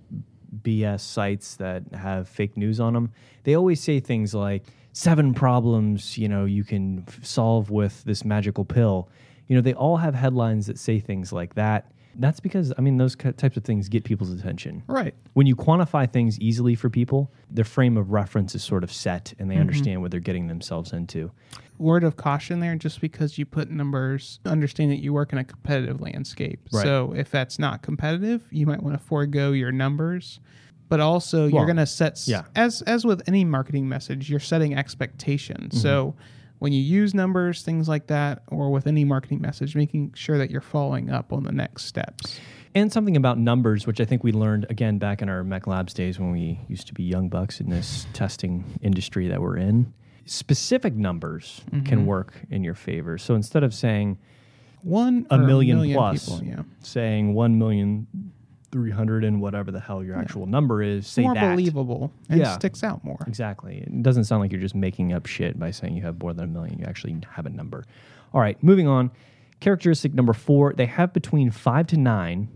BS 0.62 1.00
sites 1.00 1.56
that 1.56 1.82
have 1.92 2.28
fake 2.28 2.56
news 2.56 2.80
on 2.80 2.94
them, 2.94 3.12
they 3.44 3.54
always 3.54 3.80
say 3.80 4.00
things 4.00 4.34
like 4.34 4.64
seven 4.92 5.34
problems, 5.34 6.16
you 6.18 6.28
know, 6.28 6.44
you 6.44 6.64
can 6.64 7.04
f- 7.06 7.24
solve 7.24 7.70
with 7.70 8.02
this 8.04 8.24
magical 8.24 8.64
pill. 8.64 9.08
You 9.46 9.56
know, 9.56 9.62
they 9.62 9.74
all 9.74 9.98
have 9.98 10.14
headlines 10.14 10.66
that 10.66 10.78
say 10.78 10.98
things 10.98 11.32
like 11.32 11.54
that. 11.54 11.92
That's 12.18 12.40
because, 12.40 12.72
I 12.76 12.80
mean, 12.80 12.98
those 12.98 13.14
types 13.16 13.56
of 13.56 13.64
things 13.64 13.88
get 13.88 14.04
people's 14.04 14.32
attention. 14.32 14.82
Right. 14.88 15.14
When 15.34 15.46
you 15.46 15.54
quantify 15.54 16.10
things 16.12 16.38
easily 16.40 16.74
for 16.74 16.90
people, 16.90 17.32
their 17.50 17.64
frame 17.64 17.96
of 17.96 18.10
reference 18.10 18.54
is 18.56 18.64
sort 18.64 18.82
of 18.82 18.92
set 18.92 19.32
and 19.38 19.48
they 19.50 19.56
understand 19.56 20.02
what 20.02 20.10
they're 20.10 20.18
getting 20.18 20.48
themselves 20.48 20.92
into. 20.92 21.30
Word 21.78 22.02
of 22.02 22.16
caution 22.16 22.58
there, 22.58 22.74
just 22.74 23.00
because 23.00 23.38
you 23.38 23.46
put 23.46 23.70
numbers, 23.70 24.40
understand 24.44 24.90
that 24.90 25.00
you 25.00 25.12
work 25.12 25.32
in 25.32 25.38
a 25.38 25.44
competitive 25.44 26.00
landscape. 26.00 26.68
Right. 26.72 26.82
So 26.82 27.14
if 27.16 27.30
that's 27.30 27.58
not 27.58 27.82
competitive, 27.82 28.42
you 28.50 28.66
might 28.66 28.82
want 28.82 28.98
to 28.98 29.04
forego 29.04 29.52
your 29.52 29.70
numbers. 29.70 30.40
But 30.88 31.00
also, 31.00 31.46
you're 31.46 31.66
going 31.66 31.76
to 31.76 31.86
set, 31.86 32.18
yeah. 32.26 32.44
as 32.56 32.80
as 32.82 33.04
with 33.04 33.22
any 33.28 33.44
marketing 33.44 33.88
message, 33.88 34.30
you're 34.30 34.40
setting 34.40 34.74
expectations. 34.74 35.74
Mm-hmm. 35.74 35.82
So 35.82 36.14
when 36.58 36.72
you 36.72 36.80
use 36.80 37.14
numbers, 37.14 37.62
things 37.62 37.88
like 37.88 38.08
that, 38.08 38.42
or 38.48 38.70
with 38.70 38.86
any 38.86 39.04
marketing 39.04 39.40
message, 39.40 39.76
making 39.76 40.12
sure 40.14 40.38
that 40.38 40.50
you're 40.50 40.60
following 40.60 41.10
up 41.10 41.32
on 41.32 41.44
the 41.44 41.52
next 41.52 41.84
steps. 41.84 42.40
And 42.74 42.92
something 42.92 43.16
about 43.16 43.38
numbers, 43.38 43.86
which 43.86 44.00
I 44.00 44.04
think 44.04 44.22
we 44.22 44.32
learned 44.32 44.66
again 44.68 44.98
back 44.98 45.22
in 45.22 45.28
our 45.28 45.42
MEC 45.42 45.66
Labs 45.66 45.94
days 45.94 46.18
when 46.18 46.30
we 46.30 46.60
used 46.68 46.86
to 46.88 46.94
be 46.94 47.02
young 47.02 47.28
bucks 47.28 47.60
in 47.60 47.70
this 47.70 48.06
testing 48.12 48.64
industry 48.82 49.28
that 49.28 49.40
we're 49.40 49.56
in. 49.56 49.92
Specific 50.26 50.94
numbers 50.94 51.62
can 51.70 51.82
mm-hmm. 51.82 52.06
work 52.06 52.34
in 52.50 52.62
your 52.62 52.74
favor. 52.74 53.16
So 53.16 53.34
instead 53.34 53.64
of 53.64 53.72
saying 53.72 54.18
One 54.82 55.26
a 55.30 55.38
million, 55.38 55.92
plus, 55.94 56.28
people, 56.28 56.44
yeah. 56.44 56.62
saying 56.80 57.32
one 57.34 57.58
million 57.58 58.06
three 58.70 58.90
hundred 58.90 59.24
and 59.24 59.40
whatever 59.40 59.70
the 59.70 59.80
hell 59.80 60.04
your 60.04 60.16
actual 60.16 60.46
number 60.46 60.82
is, 60.82 61.06
say 61.06 61.22
more 61.22 61.34
that. 61.34 61.50
believable 61.54 62.12
and 62.28 62.40
Yeah. 62.40 62.52
sticks 62.54 62.84
out 62.84 63.02
more. 63.04 63.18
Exactly. 63.26 63.78
It 63.78 64.02
doesn't 64.02 64.24
sound 64.24 64.40
like 64.42 64.52
you're 64.52 64.60
just 64.60 64.74
making 64.74 65.12
up 65.12 65.26
shit 65.26 65.58
by 65.58 65.70
saying 65.70 65.96
you 65.96 66.02
have 66.02 66.20
more 66.20 66.34
than 66.34 66.44
a 66.44 66.48
million. 66.48 66.78
You 66.78 66.84
actually 66.84 67.16
have 67.30 67.46
a 67.46 67.50
number. 67.50 67.84
All 68.34 68.40
right, 68.40 68.62
moving 68.62 68.86
on. 68.86 69.10
Characteristic 69.60 70.12
number 70.14 70.32
four 70.32 70.72
they 70.74 70.86
have 70.86 71.12
between 71.12 71.50
five 71.50 71.86
to 71.88 71.96
nine 71.96 72.48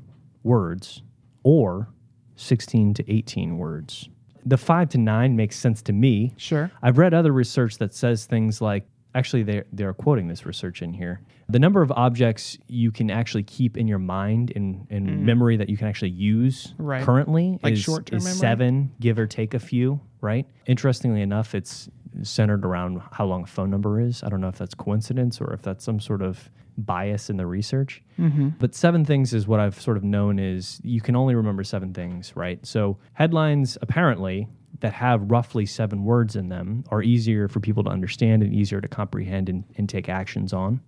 words 0.43 1.03
or 1.43 1.89
16 2.37 2.95
to 2.95 3.13
18 3.13 3.59
words. 3.59 4.09
The 4.45 4.57
five 4.57 4.89
to 4.91 4.99
nine 4.99 5.37
makes 5.37 5.57
sense 5.57 5.83
to 5.83 5.93
me. 5.93 6.35
Sure. 6.37 6.71
I've 6.83 6.99
read 6.99 7.15
other 7.15 7.33
research 7.33 7.79
that 7.79 7.95
says 7.95 8.27
things 8.27 8.61
like, 8.61 8.85
actually, 9.15 9.43
they're, 9.43 9.67
they're 9.73 9.95
quoting 9.95 10.29
this 10.29 10.47
research 10.47 10.83
in 10.83 10.93
here. 10.93 11.21
The 11.49 11.59
number 11.59 11.83
of 11.83 11.93
objects 11.93 12.59
you 12.69 12.91
can 12.91 13.11
actually 13.11 13.43
keep 13.43 13.77
in 13.77 13.87
your 13.87 13.99
mind 13.99 14.53
and 14.57 14.87
in 14.91 15.25
memory 15.25 15.57
that 15.57 15.69
you 15.69 15.77
can 15.77 15.89
actually 15.89 16.11
use 16.11 16.53
Mm. 16.53 16.75
Right. 16.79 17.05
currently 17.05 17.59
Like 17.63 17.75
is, 17.75 17.89
is 18.13 18.39
seven, 18.39 18.93
give 19.01 19.19
or 19.19 19.27
take 19.27 19.55
a 19.55 19.59
few, 19.59 20.01
right? 20.21 20.47
Interestingly 20.67 21.23
enough, 21.23 21.55
it's 21.55 21.89
centered 22.23 22.65
around 22.65 23.01
how 23.11 23.25
long 23.25 23.45
a 23.45 23.47
phone 23.47 23.71
number 23.71 24.01
is. 24.01 24.23
I 24.23 24.29
don't 24.29 24.41
know 24.41 24.49
if 24.49 24.59
that's 24.59 24.75
coincidence 24.75 25.41
or 25.41 25.53
if 25.53 25.63
that's 25.63 25.85
some 25.85 25.99
sort 26.01 26.23
of 26.23 26.51
bias 26.79 27.31
in 27.31 27.37
the 27.37 27.47
research. 27.47 28.03
Mm-hmm. 28.19 28.51
But 28.59 28.75
seven 28.75 29.05
things 29.05 29.35
is 29.35 29.47
what 29.47 29.61
I've 29.61 29.81
sort 29.81 29.97
of 29.97 30.05
known 30.05 30.39
is 30.39 30.81
you 30.83 31.01
can 31.01 31.17
only 31.17 31.35
remember 31.35 31.65
seven 31.65 31.93
things, 31.93 32.33
right? 32.37 32.65
So 32.67 32.99
headlines 33.15 33.79
apparently 33.83 34.49
that 34.81 34.93
have 34.93 35.31
roughly 35.31 35.67
seven 35.67 36.05
words 36.05 36.37
in 36.37 36.49
them 36.49 36.85
are 36.91 37.03
easier 37.03 37.49
for 37.49 37.61
people 37.61 37.85
to 37.85 37.91
understand 37.91 38.43
and 38.43 38.55
easier 38.55 38.81
to 38.81 38.89
comprehend 38.89 39.49
and, 39.49 39.65
and 39.77 39.89
take 39.89 40.09
actions 40.09 40.53
on. 40.53 40.81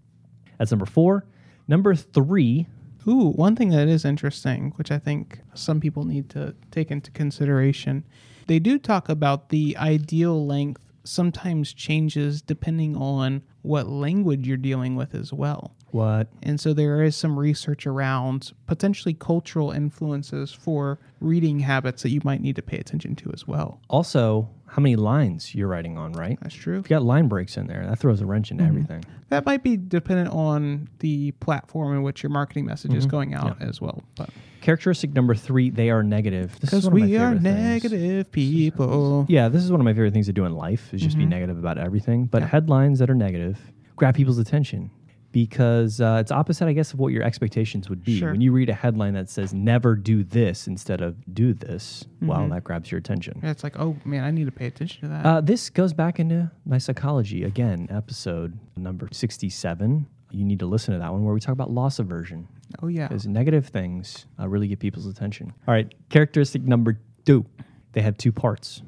That's 0.59 0.70
number 0.70 0.87
four. 0.87 1.27
Number 1.68 1.94
three, 1.94 2.66
Ooh, 3.07 3.33
one 3.33 3.55
thing 3.55 3.68
that 3.68 3.87
is 3.87 4.05
interesting, 4.05 4.73
which 4.77 4.90
I 4.90 4.99
think 4.99 5.40
some 5.53 5.79
people 5.79 6.05
need 6.05 6.31
to 6.31 6.55
take 6.70 6.90
into 6.90 7.11
consideration, 7.11 8.05
they 8.47 8.59
do 8.59 8.79
talk 8.79 9.09
about 9.09 9.51
the 9.51 9.77
ideal 9.77 10.47
length 10.47 10.83
sometimes 11.05 11.75
changes 11.75 12.40
depending 12.40 12.97
on 12.97 13.42
what 13.61 13.88
language 13.88 14.47
you're 14.47 14.57
dealing 14.57 14.97
with 14.97 15.14
as 15.14 15.33
well. 15.33 15.77
What? 15.94 16.28
And 16.42 16.61
so 16.61 16.74
there 16.74 17.02
is 17.02 17.16
some 17.16 17.38
research 17.38 17.87
around 17.87 18.52
potentially 18.66 19.14
cultural 19.14 19.70
influences 19.70 20.52
for 20.52 20.98
reading 21.20 21.61
habits 21.61 22.02
that 22.02 22.11
you 22.11 22.20
might 22.24 22.40
need 22.40 22.57
to 22.57 22.62
pay 22.62 22.78
attention 22.78 23.14
to 23.16 23.30
as 23.33 23.46
well. 23.46 23.80
Also, 23.88 24.50
how 24.66 24.83
many 24.83 24.96
lines 24.96 25.54
you're 25.54 25.68
writing 25.68 25.96
on, 25.96 26.12
right? 26.14 26.37
That's 26.42 26.54
true. 26.54 26.80
If 26.80 26.87
you 26.87 26.96
got 26.96 27.04
line 27.04 27.28
breaks 27.28 27.57
in 27.57 27.68
there, 27.68 27.87
that 27.87 28.00
throws 28.00 28.20
a 28.20 28.26
wrench 28.26 28.50
into 28.50 28.64
mm-hmm. 28.64 28.70
everything. 28.70 29.04
That 29.28 29.46
might 29.46 29.62
be 29.62 29.76
dependent 29.76 30.30
on 30.30 30.88
the 30.98 31.30
platform 31.33 31.94
in 31.94 32.02
which 32.02 32.24
your 32.24 32.30
marketing 32.30 32.66
message 32.66 32.92
is 32.92 33.04
mm-hmm. 33.04 33.11
going 33.11 33.35
out 33.35 33.62
as 33.62 33.80
well. 33.80 34.02
But 34.16 34.30
Characteristic 34.62 35.12
number 35.12 35.37
three, 35.37 35.70
they 35.70 35.90
are 35.90 36.02
negative. 36.02 36.59
Because 36.61 36.87
one 36.87 36.94
of 36.94 37.00
my 37.00 37.07
we 37.07 37.16
are 37.16 37.28
favorite 37.35 37.42
things. 37.42 37.85
negative 37.85 38.33
people. 38.33 39.26
Yeah, 39.28 39.48
this 39.48 39.62
is 39.62 39.70
one 39.70 39.80
of 39.80 39.85
my 39.85 39.92
favorite 39.92 40.12
things 40.12 40.26
to 40.26 40.33
do 40.33 40.44
in 40.44 40.54
life 40.54 40.92
is 40.92 41.02
just 41.02 41.16
be 41.16 41.22
mm-hmm. 41.22 41.30
negative 41.30 41.59
about 41.59 41.78
everything. 41.78 42.24
But 42.24 42.42
headlines 42.42 42.98
that 42.98 43.09
are 43.09 43.14
negative 43.14 43.61
grab 43.96 44.16
people's 44.16 44.38
attention 44.38 44.90
because 45.35 46.01
uh, 46.01 46.18
it's 46.20 46.31
opposite, 46.31 46.68
I 46.68 46.73
guess, 46.73 46.92
of 46.92 47.01
what 47.01 47.12
your 47.12 47.25
expectations 47.25 47.90
would 47.90 48.05
be. 48.05 48.20
Sure. 48.20 48.31
When 48.31 48.40
you 48.40 48.53
read 48.53 48.70
a 48.70 48.73
headline 48.75 49.14
that 49.14 49.29
says 49.29 49.53
"never 49.53 49.97
do 49.97 50.23
this" 50.23 50.68
instead 50.68 51.01
of 51.01 51.16
"do 51.35 51.53
this," 51.53 52.05
wow, 52.23 52.47
that 52.47 52.62
grabs 52.62 52.92
your 52.92 53.01
attention. 53.01 53.40
Yeah, 53.42 53.51
It's 53.51 53.64
like, 53.64 53.77
oh 53.77 53.97
man, 54.05 54.23
I 54.23 54.31
need 54.31 54.44
to 54.44 54.53
pay 54.53 54.66
attention 54.66 55.01
to 55.01 55.09
that. 55.09 55.27
Uh, 55.27 55.40
this 55.40 55.70
goes 55.70 55.92
back 55.92 56.20
into 56.20 56.49
my 56.64 56.79
psychology 56.79 57.42
again, 57.42 57.88
episode 57.90 58.57
number 58.77 59.09
sixty-seven. 59.11 60.07
You 60.31 60.44
need 60.44 60.61
to 60.61 60.66
listen 60.66 60.94
to 60.94 61.01
that 61.01 61.12
one 61.12 61.25
where 61.25 61.35
we 61.35 61.40
talk 61.40 61.53
about 61.53 61.70
loss 61.70 61.99
aversion 61.99 62.47
oh 62.83 62.87
yeah. 62.87 63.09
because 63.09 63.27
negative 63.27 63.66
things 63.66 64.27
uh, 64.40 64.49
really 64.49 64.68
get 64.68 64.79
people's 64.79 65.07
attention. 65.07 65.53
All 65.66 65.75
right, 65.75 65.92
characteristic 66.11 66.62
number 66.62 67.01
two 67.25 67.44
they 67.92 68.03
have 68.03 68.16
two 68.16 68.31
parts. 68.33 68.83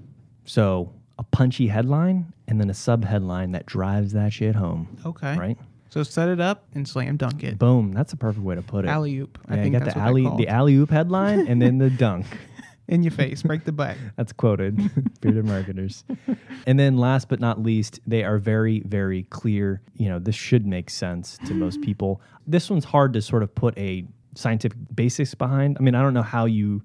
So 0.44 0.92
a 1.18 1.24
punchy 1.24 1.66
headline 1.66 2.32
and 2.46 2.60
then 2.60 2.70
a 2.70 2.74
sub 2.74 3.04
headline 3.04 3.52
that 3.52 3.66
drives 3.66 4.12
that 4.12 4.32
shit 4.32 4.54
home. 4.54 4.96
Okay. 5.04 5.36
Right? 5.36 5.58
So 5.96 6.02
set 6.02 6.28
it 6.28 6.40
up 6.40 6.64
and 6.74 6.86
slam 6.86 7.16
dunk 7.16 7.42
it. 7.42 7.58
Boom. 7.58 7.92
That's 7.92 8.12
a 8.12 8.16
perfect 8.16 8.44
way 8.44 8.54
to 8.54 8.62
put 8.62 8.84
it. 8.84 8.88
Alley 8.88 9.16
oop. 9.18 9.38
I 9.48 9.56
Yeah, 9.56 9.62
think 9.62 9.72
you 9.72 9.78
got 9.80 9.84
that's 9.86 9.94
the 9.94 10.00
what 10.00 10.08
alley, 10.08 10.22
they're 10.22 10.28
called. 10.30 10.40
the 10.40 10.48
alley 10.48 10.74
oop 10.74 10.90
headline 10.90 11.46
and 11.46 11.62
then 11.62 11.78
the 11.78 11.88
dunk. 11.90 12.26
in 12.88 13.02
your 13.02 13.12
face, 13.12 13.42
break 13.42 13.64
the 13.64 13.72
back. 13.72 13.96
That's 14.16 14.32
quoted. 14.32 14.78
Bearded 15.20 15.44
marketers. 15.46 16.04
And 16.66 16.78
then 16.78 16.98
last 16.98 17.28
but 17.28 17.40
not 17.40 17.62
least, 17.62 17.98
they 18.06 18.22
are 18.24 18.38
very, 18.38 18.80
very 18.86 19.24
clear. 19.24 19.80
You 19.94 20.08
know, 20.10 20.18
this 20.18 20.36
should 20.36 20.66
make 20.66 20.90
sense 20.90 21.38
to 21.46 21.54
most 21.54 21.80
people. 21.82 22.20
This 22.46 22.68
one's 22.70 22.84
hard 22.84 23.12
to 23.14 23.22
sort 23.22 23.42
of 23.42 23.52
put 23.54 23.76
a 23.78 24.04
scientific 24.36 24.78
basis 24.94 25.34
behind. 25.34 25.78
I 25.80 25.82
mean, 25.82 25.94
I 25.94 26.02
don't 26.02 26.14
know 26.14 26.22
how 26.22 26.44
you 26.44 26.82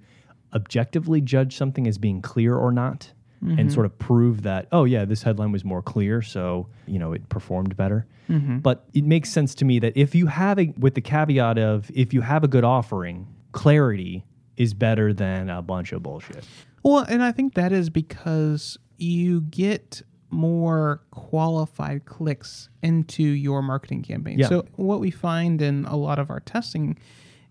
objectively 0.54 1.22
judge 1.22 1.56
something 1.58 1.86
as 1.86 1.98
being 1.98 2.22
clear 2.22 2.56
or 2.56 2.72
not 2.72 3.12
and 3.42 3.58
mm-hmm. 3.58 3.70
sort 3.70 3.88
of 3.88 3.98
prove 3.98 4.44
that, 4.44 4.68
oh, 4.72 4.84
yeah, 4.84 5.04
this 5.04 5.24
headline 5.24 5.52
was 5.52 5.66
more 5.66 5.82
clear. 5.82 6.22
So, 6.22 6.68
you 6.86 7.00
know, 7.00 7.12
it 7.12 7.28
performed 7.30 7.76
better. 7.76 8.06
Mm-hmm. 8.30 8.60
But 8.60 8.86
it 8.94 9.04
makes 9.04 9.32
sense 9.32 9.56
to 9.56 9.66
me 9.66 9.80
that 9.80 9.98
if 9.98 10.14
you 10.14 10.28
have 10.28 10.60
a, 10.60 10.72
with 10.78 10.94
the 10.94 11.02
caveat 11.02 11.58
of, 11.58 11.90
if 11.94 12.14
you 12.14 12.22
have 12.22 12.44
a 12.44 12.48
good 12.48 12.64
offering, 12.64 13.28
clarity 13.52 14.26
is 14.58 14.76
better 14.76 15.12
than 15.12 15.50
a 15.50 15.62
bunch 15.62 15.92
of 15.92 16.04
bullshit. 16.04 16.46
Well, 16.84 17.00
and 17.10 17.24
I 17.24 17.32
think 17.32 17.56
that 17.56 17.72
is 17.72 17.90
because 17.90 18.78
you 18.98 19.42
get 19.42 20.04
more 20.30 21.02
qualified 21.10 22.06
clicks 22.06 22.70
into 22.84 23.24
your 23.24 23.62
marketing 23.64 24.04
campaign. 24.04 24.38
Yeah. 24.38 24.50
So 24.50 24.66
what 24.76 25.00
we 25.00 25.10
find 25.10 25.62
in 25.62 25.86
a 25.86 25.98
lot 25.98 26.20
of 26.20 26.30
our 26.30 26.40
testing 26.40 26.98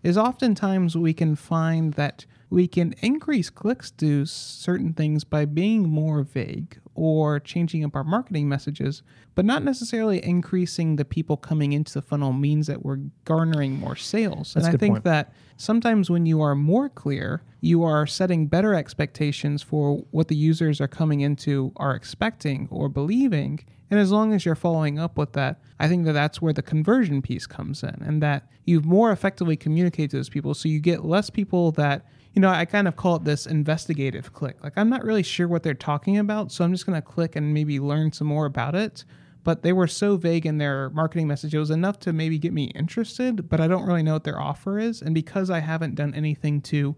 is 0.03 0.17
oftentimes 0.17 0.95
we 0.95 1.13
can 1.13 1.35
find 1.35 1.93
that 1.95 2.25
we 2.51 2.67
can 2.67 2.93
increase 2.99 3.49
clicks 3.49 3.89
to 3.91 4.25
certain 4.25 4.93
things 4.93 5.23
by 5.23 5.45
being 5.45 5.87
more 5.87 6.21
vague 6.21 6.77
or 6.93 7.39
changing 7.39 7.85
up 7.85 7.95
our 7.95 8.03
marketing 8.03 8.49
messages, 8.49 9.03
but 9.35 9.45
not 9.45 9.63
necessarily 9.63 10.23
increasing 10.23 10.97
the 10.97 11.05
people 11.05 11.37
coming 11.37 11.71
into 11.71 11.93
the 11.93 12.01
funnel 12.01 12.33
means 12.33 12.67
that 12.67 12.83
we're 12.83 12.99
garnering 13.23 13.79
more 13.79 13.95
sales. 13.95 14.53
That's 14.53 14.67
and 14.67 14.75
I 14.75 14.77
think 14.77 14.95
point. 14.95 15.05
that 15.05 15.33
sometimes 15.55 16.09
when 16.09 16.25
you 16.25 16.41
are 16.41 16.53
more 16.53 16.89
clear, 16.89 17.41
you 17.61 17.83
are 17.83 18.05
setting 18.05 18.47
better 18.47 18.75
expectations 18.75 19.63
for 19.63 20.03
what 20.11 20.27
the 20.27 20.35
users 20.35 20.81
are 20.81 20.89
coming 20.89 21.21
into 21.21 21.71
are 21.77 21.95
expecting 21.95 22.67
or 22.69 22.89
believing. 22.89 23.61
And 23.89 23.97
as 23.97 24.11
long 24.11 24.33
as 24.33 24.45
you're 24.45 24.55
following 24.55 24.99
up 24.99 25.17
with 25.17 25.31
that, 25.33 25.61
I 25.79 25.87
think 25.87 26.03
that 26.05 26.13
that's 26.13 26.41
where 26.41 26.53
the 26.53 26.61
conversion 26.61 27.21
piece 27.21 27.47
comes 27.47 27.81
in 27.81 28.01
and 28.05 28.21
that 28.21 28.47
you 28.65 28.81
more 28.81 29.13
effectively 29.13 29.55
communicate 29.55 30.11
to 30.11 30.17
those 30.17 30.29
people. 30.29 30.53
So 30.53 30.67
you 30.67 30.81
get 30.81 31.05
less 31.05 31.29
people 31.29 31.71
that, 31.73 32.05
you 32.33 32.41
know, 32.41 32.49
I 32.49 32.65
kind 32.65 32.87
of 32.87 32.95
call 32.95 33.17
it 33.17 33.23
this 33.25 33.45
investigative 33.45 34.33
click. 34.33 34.63
Like, 34.63 34.73
I'm 34.77 34.89
not 34.89 35.03
really 35.03 35.23
sure 35.23 35.47
what 35.47 35.63
they're 35.63 35.73
talking 35.73 36.17
about. 36.17 36.51
So 36.51 36.63
I'm 36.63 36.71
just 36.71 36.85
going 36.85 36.99
to 36.99 37.01
click 37.01 37.35
and 37.35 37.53
maybe 37.53 37.79
learn 37.79 38.11
some 38.11 38.27
more 38.27 38.45
about 38.45 38.75
it 38.75 39.03
but 39.43 39.63
they 39.63 39.73
were 39.73 39.87
so 39.87 40.17
vague 40.17 40.45
in 40.45 40.57
their 40.57 40.89
marketing 40.91 41.27
message. 41.27 41.53
It 41.53 41.59
was 41.59 41.71
enough 41.71 41.99
to 41.99 42.13
maybe 42.13 42.37
get 42.37 42.53
me 42.53 42.65
interested, 42.75 43.49
but 43.49 43.59
I 43.59 43.67
don't 43.67 43.85
really 43.85 44.03
know 44.03 44.13
what 44.13 44.23
their 44.23 44.39
offer 44.39 44.77
is. 44.77 45.01
And 45.01 45.15
because 45.15 45.49
I 45.49 45.59
haven't 45.59 45.95
done 45.95 46.13
anything 46.13 46.61
to 46.61 46.95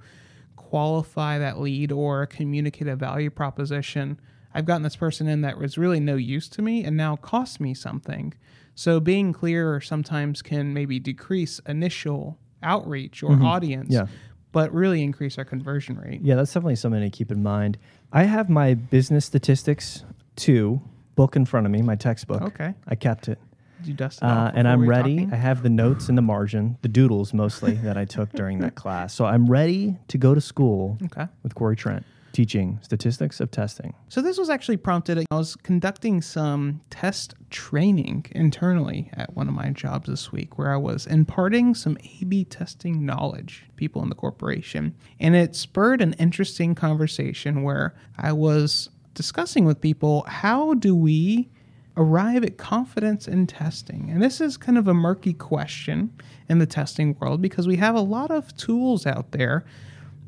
qualify 0.56 1.38
that 1.40 1.60
lead 1.60 1.92
or 1.92 2.26
communicate 2.26 2.88
a 2.88 2.96
value 2.96 3.30
proposition, 3.30 4.20
I've 4.54 4.66
gotten 4.66 4.84
this 4.84 4.96
person 4.96 5.28
in 5.28 5.42
that 5.42 5.58
was 5.58 5.78
really 5.78 6.00
no 6.00 6.16
use 6.16 6.50
to 6.50 6.62
me 6.62 6.84
and 6.84 6.98
now 6.98 7.16
cost 7.16 7.60
me 7.60 7.74
something. 7.74 8.34
So 8.76 9.00
being 9.00 9.34
clearer 9.34 9.80
sometimes 9.80 10.42
can 10.42 10.74
maybe 10.74 11.00
decrease 11.00 11.60
initial 11.68 12.38
outreach 12.62 13.24
or 13.24 13.32
mm-hmm. 13.32 13.46
audience, 13.46 13.94
Yeah. 13.94 14.08
But 14.54 14.74
really 14.74 15.04
increase 15.04 15.38
our 15.38 15.44
conversion 15.44 15.98
rate. 16.00 16.22
Yeah, 16.22 16.36
that's 16.36 16.54
definitely 16.54 16.78
something 16.78 17.02
to 17.02 17.10
keep 17.10 17.30
in 17.32 17.44
mind. 17.44 17.78
I 18.14 18.24
have 18.24 18.50
my 18.50 18.76
business 18.76 19.26
statistics 19.26 20.06
two 20.38 20.82
book 21.16 21.36
in 21.36 21.44
front 21.46 21.66
of 21.66 21.72
me, 21.72 21.82
my 21.82 21.96
textbook. 21.96 22.42
Okay. 22.42 22.74
I 22.88 22.96
kept 22.96 23.28
it. 23.28 23.38
Did 23.80 23.88
you 23.90 23.94
dust 23.96 24.20
it 24.20 24.24
Uh, 24.26 24.28
off 24.30 24.52
and 24.56 24.68
I'm 24.68 24.88
ready. 24.88 25.18
talking? 25.18 25.34
I 25.34 25.36
have 25.36 25.62
the 25.62 25.70
notes 25.70 26.08
in 26.08 26.16
the 26.16 26.22
margin, 26.22 26.78
the 26.84 26.88
doodles 26.88 27.34
mostly 27.34 27.74
that 27.74 27.98
I 27.98 28.06
took 28.06 28.32
during 28.32 28.60
that 28.60 28.76
class. 28.84 29.14
So 29.14 29.26
I'm 29.26 29.46
ready 29.48 29.98
to 30.08 30.18
go 30.18 30.34
to 30.34 30.40
school 30.42 30.98
Okay. 31.04 31.28
with 31.44 31.54
Corey 31.56 31.76
Trent 31.76 32.06
teaching 32.34 32.80
statistics 32.82 33.40
of 33.40 33.52
testing. 33.52 33.94
So 34.10 34.22
this 34.22 34.38
was 34.38 34.50
actually 34.50 34.78
prompted. 34.78 35.20
I 35.20 35.36
was 35.36 35.56
conducting 35.56 36.22
some 36.22 36.82
test 36.90 37.36
training 37.50 38.26
internally 38.32 39.10
at 39.14 39.36
one 39.36 39.48
of 39.48 39.54
my 39.54 39.70
jobs 39.70 40.10
this 40.10 40.32
week, 40.32 40.58
where 40.58 40.74
I 40.74 40.78
was 40.78 41.08
imparting 41.08 41.76
some 41.76 41.98
A/B 42.20 42.46
testing 42.46 43.06
knowledge 43.06 43.66
to 43.70 43.76
people 43.76 44.04
in 44.04 44.10
the 44.10 44.16
corporation, 44.16 44.96
and 45.20 45.36
it 45.36 45.56
spurred 45.56 46.02
an 46.02 46.14
interesting 46.14 46.76
conversation 46.76 47.64
where 47.64 47.96
I 48.18 48.34
was 48.34 48.90
discussing 49.14 49.64
with 49.64 49.80
people 49.80 50.26
how 50.28 50.74
do 50.74 50.96
we 50.96 51.50
arrive 51.96 52.44
at 52.44 52.58
confidence 52.58 53.28
in 53.28 53.46
testing? 53.46 54.10
And 54.10 54.24
this 54.24 54.42
is 54.42 54.58
kind 54.58 54.80
of 54.80 54.88
a 54.88 54.94
murky 54.96 55.34
question 55.34 56.12
in 56.50 56.58
the 56.58 56.66
testing 56.66 57.16
world 57.20 57.40
because 57.40 57.68
we 57.68 57.76
have 57.76 57.94
a 57.94 58.02
lot 58.02 58.32
of 58.32 58.58
tools 58.58 59.06
out 59.06 59.32
there 59.32 59.64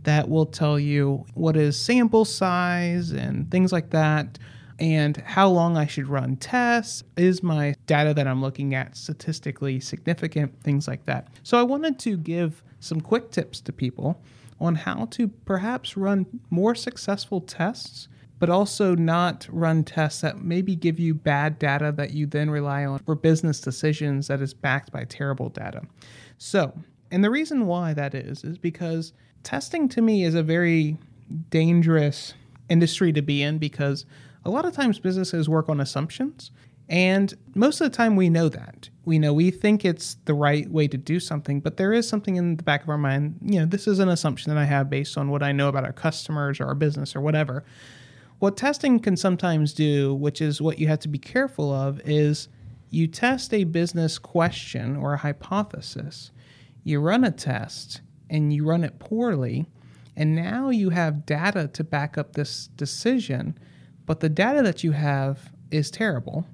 that 0.05 0.29
will 0.29 0.45
tell 0.45 0.79
you 0.79 1.25
what 1.33 1.55
is 1.55 1.77
sample 1.77 2.25
size 2.25 3.11
and 3.11 3.51
things 3.51 3.71
like 3.71 3.91
that, 3.91 4.39
and 4.79 5.17
how 5.17 5.49
long 5.49 5.77
I 5.77 5.85
should 5.85 6.07
run 6.07 6.37
tests. 6.37 7.03
Is 7.17 7.43
my 7.43 7.75
data 7.85 8.13
that 8.13 8.27
I'm 8.27 8.41
looking 8.41 8.73
at 8.73 8.97
statistically 8.97 9.79
significant? 9.79 10.63
Things 10.63 10.87
like 10.87 11.05
that. 11.05 11.27
So 11.43 11.59
I 11.59 11.63
wanted 11.63 11.99
to 11.99 12.17
give 12.17 12.63
some 12.79 13.01
quick 13.01 13.31
tips 13.31 13.61
to 13.61 13.73
people 13.73 14.21
on 14.59 14.75
how 14.75 15.05
to 15.11 15.27
perhaps 15.27 15.97
run 15.97 16.25
more 16.49 16.73
successful 16.73 17.41
tests. 17.41 18.07
But 18.37 18.49
also 18.49 18.95
not 18.95 19.47
run 19.49 19.85
tests 19.85 20.19
that 20.19 20.41
maybe 20.41 20.75
give 20.75 20.99
you 20.99 21.13
bad 21.13 21.57
data 21.57 21.93
that 21.95 22.11
you 22.11 22.25
then 22.25 22.49
rely 22.49 22.83
on 22.85 22.99
for 22.99 23.15
business 23.15 23.61
decisions 23.61 24.27
that 24.27 24.41
is 24.41 24.53
backed 24.53 24.91
by 24.91 25.05
terrible 25.05 25.47
data. 25.47 25.83
So, 26.37 26.77
and 27.11 27.23
the 27.23 27.29
reason 27.29 27.65
why 27.65 27.93
that 27.93 28.13
is, 28.13 28.43
is 28.43 28.57
because 28.57 29.13
testing 29.45 29.87
to 29.89 30.01
me 30.01 30.23
is 30.23 30.35
a 30.35 30.43
very 30.43 30.97
dangerous 31.49 32.33
industry 32.67 33.13
to 33.13 33.21
be 33.21 33.41
in 33.41 33.57
because 33.57 34.05
a 34.43 34.49
lot 34.49 34.65
of 34.65 34.73
times 34.73 34.99
businesses 34.99 35.47
work 35.47 35.69
on 35.69 35.79
assumptions. 35.79 36.51
And 36.89 37.33
most 37.55 37.81
of 37.81 37.89
the 37.89 37.95
time, 37.95 38.15
we 38.15 38.29
know 38.29 38.49
that. 38.49 38.89
We 39.05 39.17
know 39.17 39.33
we 39.33 39.49
think 39.49 39.85
it's 39.85 40.17
the 40.25 40.33
right 40.33 40.69
way 40.69 40.87
to 40.87 40.97
do 40.97 41.19
something, 41.19 41.59
but 41.59 41.77
there 41.77 41.93
is 41.93 42.07
something 42.07 42.35
in 42.35 42.57
the 42.57 42.63
back 42.63 42.83
of 42.83 42.89
our 42.89 42.97
mind. 42.97 43.39
You 43.41 43.61
know, 43.61 43.65
this 43.65 43.87
is 43.87 43.99
an 43.99 44.09
assumption 44.09 44.53
that 44.53 44.59
I 44.59 44.65
have 44.65 44.89
based 44.89 45.17
on 45.17 45.29
what 45.29 45.41
I 45.41 45.51
know 45.51 45.69
about 45.69 45.85
our 45.85 45.93
customers 45.93 46.59
or 46.59 46.65
our 46.65 46.75
business 46.75 47.15
or 47.15 47.21
whatever. 47.21 47.63
What 48.39 48.57
testing 48.57 48.99
can 48.99 49.15
sometimes 49.15 49.73
do, 49.73 50.13
which 50.13 50.41
is 50.41 50.61
what 50.61 50.77
you 50.77 50.87
have 50.87 50.99
to 50.99 51.07
be 51.07 51.17
careful 51.17 51.73
of, 51.73 52.01
is 52.05 52.49
you 52.89 53.07
test 53.07 53.53
a 53.53 53.63
business 53.63 54.19
question 54.19 54.95
or 54.95 55.13
a 55.13 55.17
hypothesis, 55.17 56.31
you 56.83 56.99
run 56.99 57.23
a 57.23 57.31
test, 57.31 58.01
and 58.29 58.53
you 58.53 58.65
run 58.65 58.83
it 58.83 58.99
poorly, 58.99 59.65
and 60.15 60.35
now 60.35 60.69
you 60.69 60.89
have 60.89 61.25
data 61.25 61.67
to 61.73 61.83
back 61.83 62.17
up 62.17 62.33
this 62.33 62.67
decision, 62.75 63.57
but 64.05 64.19
the 64.19 64.29
data 64.29 64.61
that 64.63 64.83
you 64.83 64.91
have 64.91 65.51
is 65.71 65.91
terrible. 65.91 66.45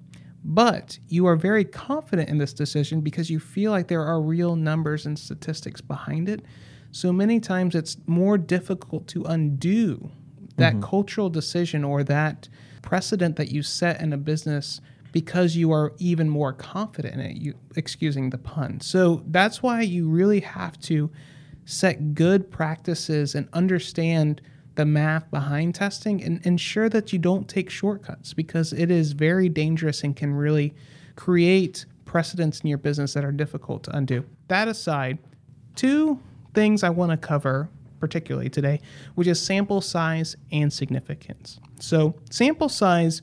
But 0.44 0.98
you 1.08 1.28
are 1.28 1.36
very 1.36 1.64
confident 1.64 2.30
in 2.30 2.40
this 2.40 2.54
decision 2.54 3.02
because 3.02 3.30
you 3.30 3.40
feel 3.40 3.72
like 3.72 3.88
there 3.88 4.04
are 4.04 4.20
real 4.20 4.56
numbers 4.56 5.06
and 5.06 5.18
statistics 5.18 5.82
behind 5.82 6.28
it. 6.28 6.44
So 6.92 7.14
many 7.14 7.40
times 7.40 7.76
it's 7.76 7.98
more 8.08 8.38
difficult 8.38 9.08
to 9.10 9.24
undo 9.24 10.10
that 10.58 10.74
mm-hmm. 10.74 10.84
cultural 10.84 11.30
decision 11.30 11.84
or 11.84 12.04
that 12.04 12.50
precedent 12.82 13.36
that 13.36 13.52
you 13.52 13.62
set 13.64 14.02
in 14.02 14.14
a 14.14 14.18
business 14.18 14.82
because 15.12 15.56
you 15.56 15.72
are 15.72 15.94
even 15.98 16.30
more 16.30 16.54
confident 16.54 17.16
in 17.16 17.20
it 17.20 17.38
you 17.38 17.54
excusing 17.76 18.30
the 18.30 18.38
pun 18.38 18.80
so 18.80 19.24
that's 19.28 19.62
why 19.62 19.82
you 19.82 20.08
really 20.10 20.40
have 20.40 20.80
to 20.80 21.12
set 21.66 22.14
good 22.14 22.52
practices 22.52 23.36
and 23.36 23.48
understand 23.54 24.42
the 24.76 24.86
math 24.86 25.30
behind 25.32 25.76
testing 25.76 26.24
and 26.24 26.46
ensure 26.46 26.90
that 26.90 27.12
you 27.12 27.20
don't 27.20 27.48
take 27.48 27.70
shortcuts 27.70 28.34
because 28.34 28.74
it 28.74 28.90
is 28.90 29.12
very 29.12 29.50
dangerous 29.50 30.04
and 30.04 30.16
can 30.16 30.34
really 30.34 30.74
create 31.16 31.86
precedents 32.06 32.62
in 32.62 32.68
your 32.68 32.78
business 32.78 33.14
that 33.14 33.24
are 33.24 33.32
difficult 33.32 33.84
to 33.84 33.96
undo. 33.96 34.26
That 34.48 34.68
aside, 34.68 35.18
two 35.76 36.20
things 36.54 36.84
I 36.84 36.90
want 36.90 37.12
to 37.12 37.18
cover 37.18 37.70
particularly 38.00 38.50
today, 38.50 38.82
which 39.16 39.28
is 39.28 39.40
sample 39.40 39.80
size 39.80 40.36
and 40.52 40.74
significance. 40.74 41.60
So, 41.80 42.16
sample 42.30 42.68
size 42.68 43.22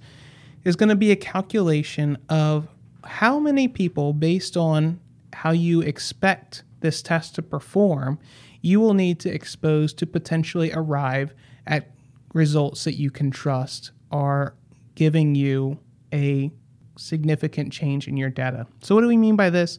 is 0.65 0.77
going 0.77 0.89
to 0.89 0.97
be 0.97 1.11
a 1.11 1.17
calculation 1.17 2.17
of 2.29 2.69
how 3.05 3.39
many 3.39 3.69
people, 3.69 4.13
based 4.13 4.57
on 4.57 5.01
how 5.33 5.51
you 5.51 5.81
expect 5.81 6.63
this 6.81 7.03
test 7.03 7.35
to 7.37 7.43
perform, 7.43 8.19
you 8.61 8.81
will 8.81 8.95
need 8.95 9.21
to 9.21 9.33
expose 9.33 9.93
to 9.95 10.07
potentially 10.07 10.73
arrive 10.73 11.35
at 11.67 11.91
results 12.35 12.85
that 12.85 12.95
you 12.95 13.11
can 13.11 13.31
trust 13.31 13.93
are 14.11 14.55
giving 14.95 15.35
you 15.35 15.79
a 16.13 16.51
significant 16.97 17.73
change 17.73 18.09
in 18.09 18.17
your 18.17 18.31
data. 18.31 18.67
So 18.83 18.95
what 18.95 19.03
do 19.03 19.09
we 19.09 19.17
mean 19.17 19.37
by 19.37 19.51
this? 19.51 19.79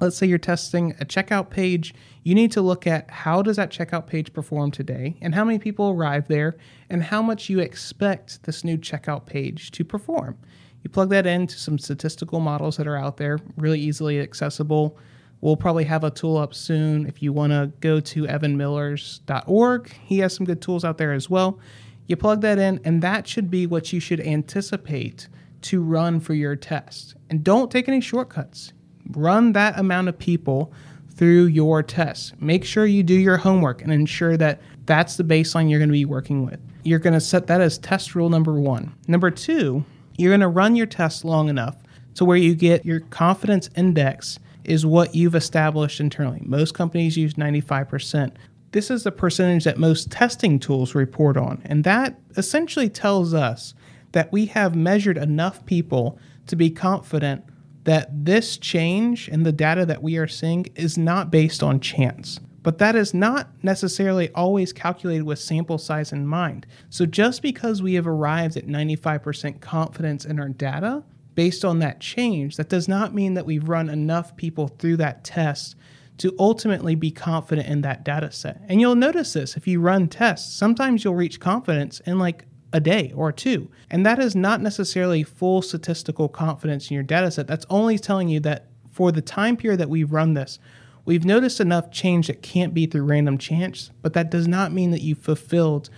Let's 0.00 0.16
say 0.16 0.26
you're 0.26 0.38
testing 0.38 0.92
a 1.00 1.06
checkout 1.06 1.48
page. 1.48 1.94
You 2.22 2.34
need 2.34 2.52
to 2.52 2.60
look 2.60 2.86
at 2.86 3.10
how 3.10 3.40
does 3.40 3.56
that 3.56 3.70
checkout 3.70 4.06
page 4.06 4.32
perform 4.32 4.70
today 4.70 5.16
and 5.22 5.34
how 5.34 5.44
many 5.44 5.58
people 5.58 5.90
arrive 5.90 6.28
there 6.28 6.56
and 6.90 7.02
how 7.02 7.22
much 7.22 7.48
you 7.48 7.60
expect 7.60 8.42
this 8.42 8.62
new 8.62 8.76
checkout 8.76 9.24
page 9.24 9.70
to 9.70 9.84
perform. 9.84 10.36
You 10.82 10.90
plug 10.90 11.08
that 11.10 11.26
into 11.26 11.58
some 11.58 11.78
statistical 11.78 12.40
models 12.40 12.76
that 12.76 12.86
are 12.86 12.96
out 12.96 13.16
there, 13.16 13.38
really 13.56 13.80
easily 13.80 14.20
accessible. 14.20 14.98
We'll 15.40 15.56
probably 15.56 15.84
have 15.84 16.02
a 16.02 16.10
tool 16.10 16.36
up 16.36 16.54
soon. 16.54 17.06
If 17.06 17.22
you 17.22 17.32
want 17.32 17.52
to 17.52 17.72
go 17.80 18.00
to 18.00 18.22
evanmillers.org, 18.24 19.92
he 20.04 20.18
has 20.18 20.34
some 20.34 20.46
good 20.46 20.62
tools 20.62 20.84
out 20.84 20.98
there 20.98 21.12
as 21.12 21.28
well. 21.28 21.58
You 22.06 22.16
plug 22.16 22.40
that 22.42 22.58
in, 22.58 22.80
and 22.84 23.02
that 23.02 23.26
should 23.26 23.50
be 23.50 23.66
what 23.66 23.92
you 23.92 24.00
should 24.00 24.20
anticipate 24.20 25.28
to 25.62 25.82
run 25.82 26.20
for 26.20 26.34
your 26.34 26.56
test. 26.56 27.16
And 27.30 27.42
don't 27.42 27.70
take 27.70 27.88
any 27.88 28.00
shortcuts. 28.00 28.72
Run 29.10 29.52
that 29.52 29.78
amount 29.78 30.08
of 30.08 30.18
people 30.18 30.72
through 31.10 31.46
your 31.46 31.82
test. 31.82 32.40
Make 32.40 32.64
sure 32.64 32.86
you 32.86 33.02
do 33.02 33.14
your 33.14 33.38
homework 33.38 33.82
and 33.82 33.92
ensure 33.92 34.36
that 34.36 34.60
that's 34.84 35.16
the 35.16 35.24
baseline 35.24 35.68
you're 35.70 35.78
going 35.78 35.88
to 35.88 35.92
be 35.92 36.04
working 36.04 36.44
with. 36.44 36.60
You're 36.84 36.98
going 36.98 37.14
to 37.14 37.20
set 37.20 37.46
that 37.48 37.60
as 37.60 37.78
test 37.78 38.14
rule 38.14 38.28
number 38.28 38.60
one. 38.60 38.94
Number 39.08 39.30
two, 39.30 39.84
you're 40.16 40.30
going 40.30 40.40
to 40.40 40.48
run 40.48 40.76
your 40.76 40.86
test 40.86 41.24
long 41.24 41.48
enough 41.48 41.76
to 42.14 42.24
where 42.24 42.36
you 42.36 42.54
get 42.54 42.84
your 42.86 43.00
confidence 43.00 43.68
index 43.76 44.38
is 44.66 44.84
what 44.84 45.14
you've 45.14 45.34
established 45.34 46.00
internally. 46.00 46.42
Most 46.44 46.74
companies 46.74 47.16
use 47.16 47.34
95%. 47.34 48.32
This 48.72 48.90
is 48.90 49.04
the 49.04 49.12
percentage 49.12 49.64
that 49.64 49.78
most 49.78 50.10
testing 50.10 50.58
tools 50.58 50.94
report 50.94 51.36
on. 51.36 51.62
And 51.64 51.84
that 51.84 52.18
essentially 52.36 52.88
tells 52.88 53.32
us 53.32 53.74
that 54.12 54.32
we 54.32 54.46
have 54.46 54.74
measured 54.74 55.16
enough 55.16 55.64
people 55.66 56.18
to 56.46 56.56
be 56.56 56.70
confident 56.70 57.44
that 57.84 58.08
this 58.24 58.58
change 58.58 59.28
in 59.28 59.44
the 59.44 59.52
data 59.52 59.86
that 59.86 60.02
we 60.02 60.16
are 60.16 60.26
seeing 60.26 60.66
is 60.74 60.98
not 60.98 61.30
based 61.30 61.62
on 61.62 61.80
chance. 61.80 62.40
But 62.62 62.78
that 62.78 62.96
is 62.96 63.14
not 63.14 63.48
necessarily 63.62 64.32
always 64.32 64.72
calculated 64.72 65.22
with 65.22 65.38
sample 65.38 65.78
size 65.78 66.12
in 66.12 66.26
mind. 66.26 66.66
So 66.90 67.06
just 67.06 67.40
because 67.40 67.80
we 67.80 67.94
have 67.94 68.08
arrived 68.08 68.56
at 68.56 68.66
95% 68.66 69.60
confidence 69.60 70.24
in 70.24 70.40
our 70.40 70.48
data 70.48 71.04
based 71.36 71.64
on 71.64 71.78
that 71.78 72.00
change, 72.00 72.56
that 72.56 72.68
does 72.68 72.88
not 72.88 73.14
mean 73.14 73.34
that 73.34 73.46
we've 73.46 73.68
run 73.68 73.88
enough 73.88 74.36
people 74.36 74.66
through 74.66 74.96
that 74.96 75.22
test 75.22 75.76
to 76.18 76.34
ultimately 76.38 76.94
be 76.94 77.10
confident 77.10 77.68
in 77.68 77.82
that 77.82 78.04
data 78.04 78.32
set. 78.32 78.60
And 78.68 78.80
you'll 78.80 78.96
notice 78.96 79.34
this 79.34 79.56
if 79.56 79.68
you 79.68 79.80
run 79.80 80.08
tests, 80.08 80.52
sometimes 80.52 81.04
you'll 81.04 81.14
reach 81.14 81.38
confidence 81.38 82.00
in 82.00 82.18
like 82.18 82.46
a 82.72 82.80
day 82.80 83.12
or 83.14 83.30
two. 83.30 83.70
And 83.90 84.04
that 84.04 84.18
is 84.18 84.34
not 84.34 84.60
necessarily 84.60 85.22
full 85.22 85.62
statistical 85.62 86.28
confidence 86.28 86.90
in 86.90 86.94
your 86.94 87.02
data 87.02 87.30
set. 87.30 87.46
That's 87.46 87.66
only 87.70 87.98
telling 87.98 88.28
you 88.28 88.40
that 88.40 88.66
for 88.90 89.12
the 89.12 89.22
time 89.22 89.56
period 89.56 89.78
that 89.80 89.90
we've 89.90 90.10
run 90.10 90.34
this, 90.34 90.58
we've 91.04 91.24
noticed 91.24 91.60
enough 91.60 91.90
change 91.90 92.28
that 92.28 92.42
can't 92.42 92.74
be 92.74 92.86
through 92.86 93.04
random 93.04 93.36
chance, 93.36 93.90
but 94.00 94.14
that 94.14 94.30
does 94.30 94.48
not 94.48 94.72
mean 94.72 94.90
that 94.90 95.02
you've 95.02 95.18
fulfilled 95.18 95.90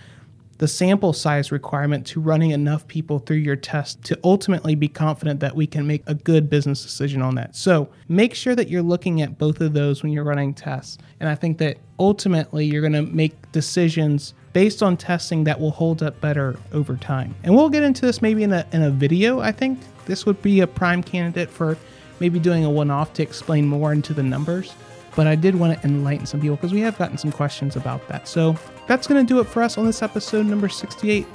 the 0.59 0.67
sample 0.67 1.13
size 1.13 1.51
requirement 1.51 2.05
to 2.05 2.19
running 2.19 2.51
enough 2.51 2.85
people 2.87 3.19
through 3.19 3.37
your 3.37 3.55
test 3.55 4.03
to 4.03 4.19
ultimately 4.25 4.75
be 4.75 4.89
confident 4.89 5.39
that 5.39 5.55
we 5.55 5.65
can 5.65 5.87
make 5.87 6.03
a 6.05 6.13
good 6.13 6.49
business 6.49 6.83
decision 6.83 7.21
on 7.21 7.35
that. 7.35 7.55
So 7.55 7.89
make 8.09 8.35
sure 8.35 8.55
that 8.55 8.69
you're 8.69 8.83
looking 8.83 9.21
at 9.21 9.37
both 9.37 9.61
of 9.61 9.73
those 9.73 10.03
when 10.03 10.11
you're 10.11 10.25
running 10.25 10.53
tests. 10.53 10.97
And 11.21 11.29
I 11.29 11.35
think 11.35 11.59
that 11.59 11.77
ultimately 11.97 12.65
you're 12.65 12.81
going 12.81 12.93
to 12.93 13.01
make 13.01 13.51
decisions 13.53 14.33
based 14.51 14.83
on 14.83 14.97
testing 14.97 15.45
that 15.45 15.59
will 15.59 15.71
hold 15.71 16.03
up 16.03 16.19
better 16.19 16.59
over 16.73 16.97
time. 16.97 17.33
And 17.43 17.55
we'll 17.55 17.69
get 17.69 17.83
into 17.83 18.05
this 18.05 18.21
maybe 18.21 18.43
in 18.43 18.51
a, 18.51 18.67
in 18.73 18.83
a 18.83 18.91
video, 18.91 19.39
I 19.39 19.53
think. 19.53 19.79
This 20.07 20.25
would 20.25 20.41
be 20.41 20.59
a 20.59 20.67
prime 20.67 21.03
candidate 21.03 21.49
for 21.49 21.77
maybe 22.19 22.37
doing 22.37 22.65
a 22.65 22.69
one 22.69 22.91
off 22.91 23.13
to 23.13 23.23
explain 23.23 23.65
more 23.65 23.93
into 23.93 24.13
the 24.13 24.23
numbers 24.23 24.73
but 25.15 25.27
I 25.27 25.35
did 25.35 25.55
want 25.55 25.79
to 25.79 25.87
enlighten 25.87 26.25
some 26.25 26.41
people 26.41 26.55
because 26.55 26.73
we 26.73 26.81
have 26.81 26.97
gotten 26.97 27.17
some 27.17 27.31
questions 27.31 27.75
about 27.75 28.07
that. 28.07 28.27
So 28.27 28.55
that's 28.87 29.07
going 29.07 29.25
to 29.25 29.27
do 29.27 29.39
it 29.39 29.45
for 29.45 29.61
us 29.63 29.77
on 29.77 29.85
this 29.85 30.01
episode 30.01 30.45
number 30.45 30.69
68. 30.69 31.25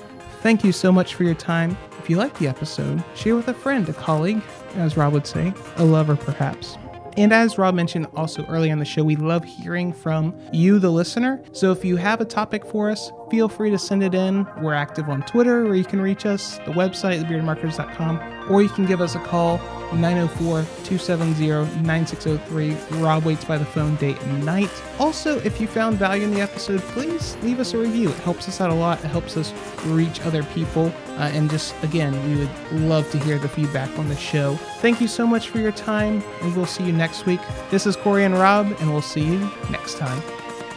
Thank 0.41 0.65
you 0.65 0.73
so 0.73 0.93
much 0.93 1.15
for 1.15 1.25
your 1.25 1.35
time. 1.35 1.77
If 1.99 2.11
you 2.11 2.17
like 2.17 2.39
the 2.39 2.49
episode, 2.49 3.03
share 3.15 3.35
with 3.35 3.49
a 3.49 3.55
friend, 3.55 3.89
a 3.89 3.95
colleague, 3.95 4.43
as 4.77 4.97
Rob 4.97 5.15
would 5.15 5.27
say, 5.27 5.55
a 5.77 5.85
lover 5.85 6.17
perhaps. 6.17 6.77
And 7.17 7.33
as 7.33 7.59
Rob 7.59 7.75
mentioned 7.75 8.09
also 8.17 8.45
early 8.47 8.71
on 8.73 8.79
the 8.79 8.85
show, 8.85 9.05
we 9.05 9.17
love 9.17 9.45
hearing 9.45 9.93
from 9.93 10.35
you, 10.53 10.79
the 10.79 10.91
listener. 10.91 11.41
So 11.53 11.71
if 11.71 11.85
you 11.85 11.97
have 11.97 12.21
a 12.21 12.25
topic 12.25 12.67
for 12.67 12.91
us, 12.91 13.13
feel 13.35 13.49
free 13.49 13.69
to 13.69 13.79
send 13.79 14.01
it 14.01 14.15
in. 14.15 14.47
We're 14.61 14.75
active 14.75 15.09
on 15.09 15.23
Twitter 15.23 15.65
where 15.65 15.75
you 15.75 15.85
can 15.85 16.01
reach 16.01 16.25
us, 16.25 16.59
the 16.59 16.71
website, 16.71 17.21
thebeardedmarketers.com, 17.25 18.47
or 18.49 18.63
you 18.63 18.69
can 18.69 18.87
give 18.87 19.01
us 19.01 19.17
a 19.17 19.19
call 19.19 19.59
904 19.93 20.63
270 20.85 21.83
9603. 21.83 23.01
Rob 23.01 23.25
waits 23.25 23.45
by 23.45 23.59
the 23.59 23.65
phone 23.65 23.97
day 23.97 24.15
and 24.17 24.47
night. 24.47 24.71
Also, 25.01 25.41
if 25.41 25.61
you 25.61 25.67
found 25.67 25.99
value 25.99 26.23
in 26.23 26.31
the 26.33 26.41
episode, 26.41 26.81
please 26.81 27.37
leave 27.43 27.59
us 27.59 27.75
a 27.75 27.79
review. 27.79 28.09
It 28.09 28.19
helps 28.19 28.47
us 28.47 28.61
out 28.61 28.71
a 28.71 28.75
lot. 28.75 29.05
It 29.05 29.09
helps 29.09 29.37
us 29.37 29.53
reach 29.87 30.21
other 30.21 30.45
people. 30.45 30.95
Uh, 31.17 31.31
and 31.35 31.51
just, 31.51 31.75
again, 31.83 32.13
we 32.31 32.39
would 32.39 32.83
love 32.83 33.11
to 33.11 33.19
hear 33.19 33.39
the 33.39 33.49
feedback 33.49 33.91
on 33.99 34.09
the 34.09 34.17
show. 34.17 34.55
Thank 34.79 35.01
you 35.01 35.09
so 35.09 35.27
much 35.27 35.49
for 35.49 35.59
your 35.59 35.73
time, 35.73 36.23
and 36.41 36.55
we'll 36.55 36.67
see 36.67 36.85
you 36.85 36.93
next 36.93 37.27
week. 37.27 37.41
This 37.71 37.85
is 37.85 37.97
Corey 37.97 38.23
and 38.23 38.35
Rob, 38.35 38.67
and 38.79 38.93
we'll 38.93 39.03
see 39.03 39.25
you 39.25 39.51
next 39.71 39.99
time. 39.99 40.23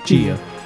Gia. 0.05 0.56